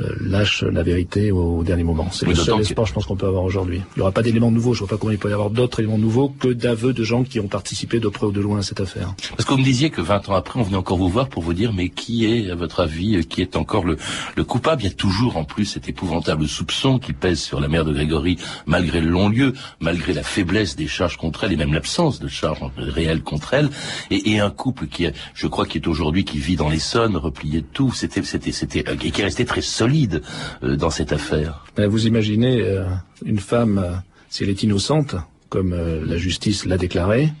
euh, 0.00 0.08
lâchent 0.20 0.62
la 0.64 0.82
vérité 0.82 1.30
au, 1.32 1.58
au 1.58 1.62
dernier 1.64 1.84
moment. 1.84 2.08
C'est 2.12 2.26
Oui, 2.26 2.34
le 2.34 2.40
seul 2.40 2.56
que- 2.56 2.62
espoir, 2.62 2.86
je 2.86 2.92
pense, 2.92 3.04
qu'on 3.06 3.16
peut 3.16 3.26
avoir 3.26 3.42
aujourd'hui. 3.44 3.82
Il 3.96 3.98
n'y 3.98 4.02
aura 4.02 4.12
pas 4.12 4.22
d'éléments 4.22 4.50
nouveaux. 4.50 4.72
Je 4.74 4.80
vois 4.80 4.88
pas 4.88 4.96
comment 4.96 5.12
il 5.12 5.18
peut 5.18 5.28
y 5.30 5.32
avoir 5.32 5.50
d'autres 5.50 5.80
éléments 5.80 5.98
nouveaux 5.98 6.28
que 6.30 6.48
d'aveux 6.48 6.78
aveux 6.78 6.92
de 6.92 7.02
gens 7.02 7.24
qui 7.24 7.40
ont 7.40 7.48
participé 7.48 7.98
de 7.98 8.06
près 8.06 8.24
ou 8.26 8.30
de 8.30 8.40
loin 8.40 8.60
à 8.60 8.62
cette 8.62 8.78
affaire. 8.80 9.12
Parce 9.36 9.44
que 9.44 9.52
vous 9.52 9.58
me 9.58 9.64
disiez 9.64 9.90
que 9.90 10.00
20 10.00 10.28
ans 10.28 10.34
après, 10.34 10.60
on 10.60 10.62
venait 10.62 10.76
encore 10.76 10.96
vous 10.96 11.08
voir 11.08 11.28
pour 11.28 11.42
vous 11.42 11.54
dire, 11.54 11.72
mais 11.72 11.88
qui 11.88 12.24
est, 12.24 12.50
à 12.52 12.54
votre 12.54 12.78
avis, 12.78 13.16
euh, 13.16 13.22
qui 13.22 13.42
est 13.42 13.56
encore 13.56 13.84
le, 13.84 13.96
le 14.36 14.44
coupable? 14.44 14.82
Il 14.82 14.84
y 14.84 14.88
a 14.88 14.94
toujours 14.94 15.36
en 15.36 15.42
plus 15.44 15.64
cet 15.64 15.88
épouvantable 15.88 16.46
soupçon 16.46 17.00
qui 17.00 17.12
pèse 17.14 17.40
sur 17.40 17.58
la 17.58 17.66
mère 17.66 17.84
de 17.84 17.92
Grégory, 17.92 18.38
malgré 18.66 19.00
le 19.00 19.08
long 19.08 19.28
lieu, 19.28 19.54
malgré 19.80 20.12
la 20.12 20.22
faiblesse 20.22 20.76
des 20.76 20.86
charges 20.86 21.16
contre 21.16 21.42
elle 21.42 21.52
et 21.52 21.56
même 21.56 21.72
l'absence 21.74 22.20
de 22.20 22.28
charges 22.28 22.60
réelles 22.76 23.22
contre 23.22 23.54
elle, 23.54 23.70
et, 24.12 24.30
et 24.34 24.38
un 24.38 24.50
couple 24.50 24.86
qui, 24.86 25.06
je 25.34 25.46
crois, 25.48 25.66
qui 25.66 25.78
est 25.78 25.86
aujourd'hui, 25.88 26.24
qui 26.24 26.38
vit 26.38 26.54
dans 26.54 26.68
l'Essonne, 26.68 27.16
replié 27.16 27.62
de 27.62 27.66
tout, 27.72 27.92
c'était, 27.92 28.22
c'était, 28.22 28.52
c'était, 28.52 28.84
et 29.04 29.10
qui 29.10 29.20
est 29.20 29.24
resté 29.24 29.44
très 29.44 29.62
solide 29.88 30.22
euh, 30.62 30.76
dans 30.76 30.90
cette 30.90 31.12
affaire. 31.12 31.64
Ben, 31.76 31.88
vous 31.88 32.06
imaginez 32.06 32.62
euh, 32.62 32.84
une 33.24 33.38
femme, 33.38 33.78
euh, 33.78 33.92
si 34.28 34.44
elle 34.44 34.50
est 34.50 34.62
innocente, 34.62 35.16
comme 35.48 35.74
la 35.74 36.18
justice 36.18 36.66
l'a 36.66 36.76
déclaré, 36.76 37.32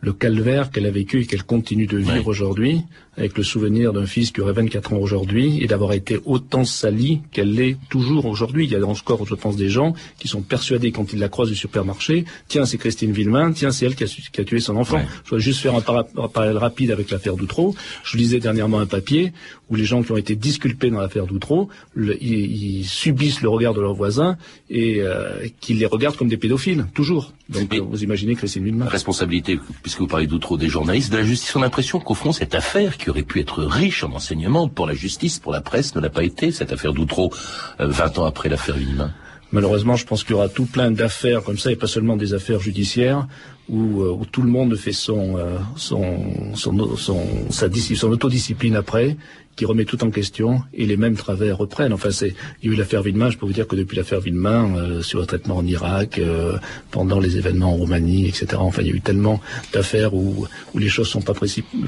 le 0.00 0.12
calvaire 0.12 0.70
qu'elle 0.70 0.86
a 0.86 0.92
vécu 0.92 1.22
et 1.22 1.26
qu'elle 1.26 1.42
continue 1.42 1.88
de 1.88 1.98
vivre 1.98 2.28
aujourd'hui, 2.28 2.84
avec 3.18 3.36
le 3.36 3.42
souvenir 3.44 3.92
d'un 3.92 4.06
fils 4.06 4.30
qui 4.30 4.40
aurait 4.40 4.52
24 4.52 4.92
ans 4.94 4.98
aujourd'hui, 4.98 5.62
et 5.62 5.66
d'avoir 5.66 5.92
été 5.92 6.18
autant 6.24 6.64
sali 6.64 7.20
qu'elle 7.32 7.52
l'est 7.52 7.76
toujours 7.90 8.26
aujourd'hui. 8.26 8.64
Il 8.64 8.70
y 8.70 8.76
a 8.76 8.86
encore, 8.86 9.26
je 9.26 9.34
pense, 9.34 9.56
des 9.56 9.68
gens 9.68 9.92
qui 10.18 10.28
sont 10.28 10.40
persuadés 10.42 10.92
quand 10.92 11.12
ils 11.12 11.18
la 11.18 11.28
croisent 11.28 11.50
du 11.50 11.56
supermarché, 11.56 12.24
tiens, 12.48 12.64
c'est 12.64 12.78
Christine 12.78 13.12
Villemain, 13.12 13.52
tiens, 13.52 13.70
c'est 13.72 13.84
elle 13.86 13.94
qui 13.96 14.04
a, 14.04 14.06
su- 14.06 14.22
qui 14.32 14.40
a 14.40 14.44
tué 14.44 14.60
son 14.60 14.76
enfant. 14.76 15.00
Je 15.24 15.30
voudrais 15.30 15.44
juste 15.44 15.60
faire 15.60 15.74
un, 15.74 15.80
para- 15.80 16.06
un 16.16 16.28
parallèle 16.28 16.56
rapide 16.58 16.90
avec 16.90 17.10
l'affaire 17.10 17.36
Doutreau. 17.36 17.74
Je 18.04 18.16
lisais 18.16 18.38
dernièrement 18.38 18.78
un 18.80 18.86
papier 18.86 19.32
où 19.68 19.74
les 19.74 19.84
gens 19.84 20.02
qui 20.02 20.12
ont 20.12 20.16
été 20.16 20.34
disculpés 20.36 20.90
dans 20.90 21.00
l'affaire 21.00 21.26
Doutreau, 21.26 21.68
le- 21.94 22.16
ils, 22.22 22.78
ils 22.80 22.84
subissent 22.86 23.42
le 23.42 23.48
regard 23.48 23.74
de 23.74 23.80
leurs 23.80 23.94
voisins 23.94 24.36
et 24.70 25.00
euh, 25.00 25.46
qu'ils 25.60 25.78
les 25.78 25.86
regardent 25.86 26.16
comme 26.16 26.28
des 26.28 26.36
pédophiles, 26.36 26.86
toujours. 26.94 27.32
Donc 27.48 27.74
vous 27.74 28.04
imaginez 28.04 28.34
Christine 28.34 28.64
Villemain. 28.64 28.86
Responsabilité, 28.86 29.58
puisque 29.82 29.98
vous 30.00 30.06
parlez 30.06 30.26
d'outre 30.26 30.56
des 30.56 30.68
journalistes, 30.68 31.10
de 31.12 31.16
la 31.18 31.24
justice, 31.24 31.54
on 31.56 31.60
a 31.60 31.64
l'impression 31.64 31.98
qu'au 31.98 32.14
fond, 32.14 32.32
cette 32.32 32.54
affaire 32.54 32.96
qui 32.98 33.07
aurait 33.10 33.22
pu 33.22 33.40
être 33.40 33.62
riche 33.62 34.04
en 34.04 34.12
enseignements 34.12 34.68
pour 34.68 34.86
la 34.86 34.94
justice, 34.94 35.38
pour 35.38 35.52
la 35.52 35.60
presse, 35.60 35.94
ne 35.94 36.00
l'a 36.00 36.10
pas 36.10 36.24
été, 36.24 36.52
cette 36.52 36.72
affaire 36.72 36.92
d'Outreau, 36.92 37.32
euh, 37.80 37.86
20 37.88 38.18
ans 38.18 38.24
après 38.24 38.48
l'affaire 38.48 38.76
Villemain. 38.76 39.12
Malheureusement, 39.52 39.96
je 39.96 40.04
pense 40.04 40.24
qu'il 40.24 40.32
y 40.32 40.34
aura 40.34 40.48
tout 40.48 40.66
plein 40.66 40.90
d'affaires 40.90 41.42
comme 41.42 41.58
ça, 41.58 41.72
et 41.72 41.76
pas 41.76 41.86
seulement 41.86 42.16
des 42.16 42.34
affaires 42.34 42.60
judiciaires, 42.60 43.26
où, 43.68 44.02
euh, 44.02 44.10
où 44.10 44.24
tout 44.24 44.42
le 44.42 44.48
monde 44.50 44.76
fait 44.76 44.92
son, 44.92 45.36
euh, 45.36 45.58
son, 45.76 46.54
son, 46.54 46.96
son, 46.96 47.50
sa 47.50 47.68
son 47.70 48.10
autodiscipline 48.10 48.76
après, 48.76 49.16
qui 49.58 49.64
remet 49.64 49.84
tout 49.84 50.04
en 50.04 50.10
question, 50.10 50.62
et 50.72 50.86
les 50.86 50.96
mêmes 50.96 51.16
travers 51.16 51.58
reprennent. 51.58 51.92
Enfin, 51.92 52.12
c'est, 52.12 52.34
il 52.62 52.68
y 52.68 52.70
a 52.70 52.74
eu 52.74 52.78
l'affaire 52.78 53.02
Villemain, 53.02 53.28
je 53.28 53.36
peux 53.38 53.44
vous 53.44 53.52
dire 53.52 53.66
que 53.66 53.74
depuis 53.74 53.96
l'affaire 53.96 54.20
Villemain, 54.20 54.76
euh, 54.76 55.02
sur 55.02 55.18
le 55.18 55.26
traitement 55.26 55.56
en 55.56 55.66
Irak, 55.66 56.18
euh, 56.18 56.58
pendant 56.92 57.18
les 57.18 57.38
événements 57.38 57.72
en 57.72 57.76
Roumanie, 57.76 58.28
etc. 58.28 58.46
Enfin, 58.58 58.82
il 58.82 58.88
y 58.88 58.92
a 58.92 58.94
eu 58.94 59.00
tellement 59.00 59.40
d'affaires 59.72 60.14
où, 60.14 60.46
où 60.74 60.78
les 60.78 60.88
choses 60.88 61.08
sont 61.08 61.22
pas 61.22 61.34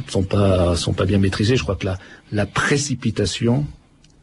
sont 0.09 0.25
pas, 0.25 0.75
sont 0.75 0.93
pas 0.95 1.05
bien 1.05 1.19
maîtrisées. 1.19 1.57
Je 1.57 1.63
crois 1.63 1.77
que 1.77 1.87
la, 1.87 1.99
la 2.33 2.45
précipitation, 2.45 3.67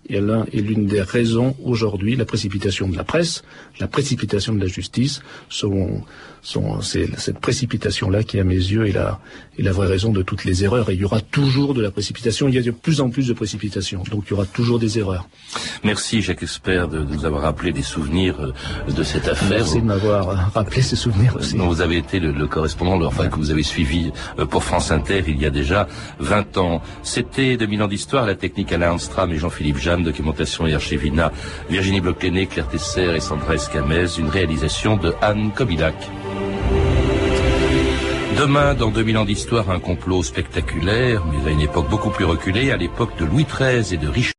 et 0.09 0.21
l'un 0.21 0.45
est 0.45 0.61
l'une 0.61 0.85
des 0.85 1.01
raisons 1.01 1.55
aujourd'hui, 1.63 2.15
la 2.15 2.25
précipitation 2.25 2.87
de 2.87 2.95
la 2.95 3.03
presse, 3.03 3.43
la 3.79 3.87
précipitation 3.87 4.53
de 4.53 4.59
la 4.59 4.67
justice, 4.67 5.21
sont, 5.49 6.01
sont, 6.41 6.81
c'est 6.81 7.07
cette 7.19 7.39
précipitation-là 7.39 8.23
qui, 8.23 8.39
à 8.39 8.43
mes 8.43 8.55
yeux, 8.55 8.87
est 8.87 8.93
la, 8.93 9.19
est 9.57 9.63
la 9.63 9.71
vraie 9.71 9.87
raison 9.87 10.11
de 10.11 10.21
toutes 10.21 10.45
les 10.45 10.63
erreurs. 10.63 10.89
Et 10.89 10.93
il 10.93 11.01
y 11.01 11.05
aura 11.05 11.21
toujours 11.21 11.73
de 11.73 11.81
la 11.81 11.91
précipitation. 11.91 12.47
Il 12.47 12.55
y 12.55 12.57
a 12.57 12.61
de 12.61 12.71
plus 12.71 13.01
en 13.01 13.09
plus 13.09 13.27
de 13.27 13.33
précipitation. 13.33 14.03
Donc 14.09 14.25
il 14.27 14.31
y 14.31 14.33
aura 14.33 14.45
toujours 14.45 14.79
des 14.79 14.97
erreurs. 14.97 15.27
Merci 15.83 16.21
Jacques 16.21 16.43
Expert 16.43 16.87
de, 16.87 16.99
nous 16.99 17.25
avoir 17.25 17.41
rappelé 17.43 17.71
des 17.71 17.81
souvenirs 17.81 18.39
euh, 18.39 18.91
de 18.91 19.03
cette 19.03 19.27
affaire. 19.27 19.49
Merci 19.49 19.81
de 19.81 19.85
m'avoir 19.85 20.29
euh, 20.29 20.35
rappelé 20.53 20.81
ces 20.81 20.95
souvenirs 20.95 21.35
aussi. 21.35 21.55
dont 21.55 21.67
vous 21.67 21.81
avez 21.81 21.97
été 21.97 22.19
le, 22.19 22.31
le 22.31 22.47
correspondant, 22.47 23.01
enfin 23.05 23.27
que 23.27 23.35
vous 23.35 23.51
avez 23.51 23.63
suivi 23.63 24.11
euh, 24.39 24.45
pour 24.45 24.63
France 24.63 24.91
Inter 24.91 25.23
il 25.27 25.41
y 25.41 25.45
a 25.45 25.49
déjà 25.49 25.87
20 26.19 26.57
ans. 26.57 26.81
C'était 27.03 27.57
2000 27.57 27.83
ans 27.83 27.87
d'histoire, 27.87 28.25
la 28.25 28.35
technique 28.35 28.71
Alain 28.71 28.89
Armstrong 28.89 29.31
et 29.31 29.37
Jean-Philippe 29.37 29.77
Documentation 30.03 30.67
et 30.67 30.73
archivina, 30.73 31.31
Virginie 31.69 32.01
Bloclené, 32.01 32.45
Claire 32.47 32.67
Tesser 32.67 33.15
et 33.15 33.19
Sandra 33.19 33.55
Escamez, 33.55 34.17
une 34.17 34.29
réalisation 34.29 34.97
de 34.97 35.13
Anne 35.21 35.51
Kobilac. 35.53 35.95
Demain, 38.37 38.75
dans 38.75 38.91
2000 38.91 39.17
ans 39.17 39.25
d'histoire, 39.25 39.71
un 39.71 39.79
complot 39.79 40.21
spectaculaire, 40.21 41.23
mais 41.25 41.49
à 41.49 41.51
une 41.51 41.61
époque 41.61 41.89
beaucoup 41.89 42.11
plus 42.11 42.25
reculée, 42.25 42.71
à 42.71 42.77
l'époque 42.77 43.17
de 43.17 43.25
Louis 43.25 43.45
XIII 43.45 43.95
et 43.95 43.97
de 43.97 44.07
Richelieu. 44.07 44.36